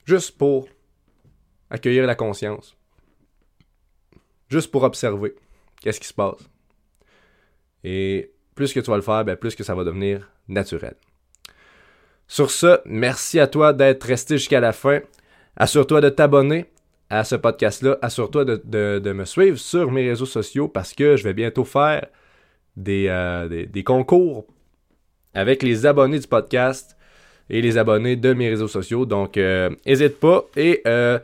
juste 0.05 0.37
pour 0.37 0.69
accueillir 1.71 2.07
la 2.07 2.15
conscience. 2.15 2.77
Juste 4.51 4.71
pour 4.71 4.83
observer 4.83 5.35
qu'est-ce 5.81 5.99
qui 5.99 6.09
se 6.09 6.13
passe. 6.13 6.47
Et 7.85 8.33
plus 8.55 8.75
que 8.75 8.81
tu 8.81 8.91
vas 8.91 8.97
le 8.97 9.03
faire, 9.03 9.25
ben, 9.25 9.35
plus 9.35 9.55
que 9.55 9.65
ça 9.65 9.75
va 9.75 9.83
devenir 9.83 10.31
naturel. 10.47 10.95
Sur 12.33 12.51
ce, 12.51 12.81
merci 12.87 13.39
à 13.41 13.47
toi 13.47 13.75
d'être 13.75 14.05
resté 14.05 14.39
jusqu'à 14.39 14.59
la 14.59 14.73
fin. 14.73 15.01
Assure-toi 15.55 16.01
de 16.01 16.09
t'abonner 16.09 16.65
à 17.11 17.25
ce 17.25 17.35
podcast-là. 17.35 17.99
Assure-toi 18.01 18.47
de, 18.47 19.13
me 19.13 19.27
suivre 19.27 19.59
sur 19.59 19.91
mes 19.91 20.09
réseaux 20.09 20.25
sociaux 20.25 20.67
parce 20.67 20.95
que 20.95 21.19
je 21.19 21.25
vais 21.25 21.35
bientôt 21.35 21.65
faire 21.65 22.07
des, 22.75 23.09
euh, 23.11 23.67
concours 23.85 24.47
avec 25.35 25.63
les 25.63 25.85
abonnés 25.85 26.21
du 26.21 26.27
podcast 26.27 26.97
et 27.51 27.61
les 27.61 27.77
abonnés 27.77 28.17
de 28.17 28.33
mes 28.33 28.49
réseaux 28.49 28.67
sociaux. 28.67 29.05
Donc, 29.05 29.37
n'hésite 29.37 30.15
euh, 30.15 30.19
pas. 30.19 30.47
Et 30.57 30.81
euh, 30.87 31.19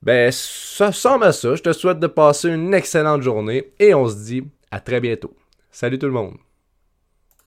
ben, 0.00 0.30
ça 0.30 0.90
ressemble 0.90 1.24
à 1.24 1.32
ça. 1.32 1.56
Je 1.56 1.62
te 1.64 1.72
souhaite 1.72 1.98
de 1.98 2.06
passer 2.06 2.50
une 2.50 2.72
excellente 2.72 3.22
journée 3.22 3.72
et 3.80 3.94
on 3.94 4.06
se 4.06 4.14
dit 4.14 4.44
à 4.70 4.78
très 4.78 5.00
bientôt. 5.00 5.34
Salut 5.72 5.98
tout 5.98 6.06
le 6.06 6.12
monde. 6.12 6.36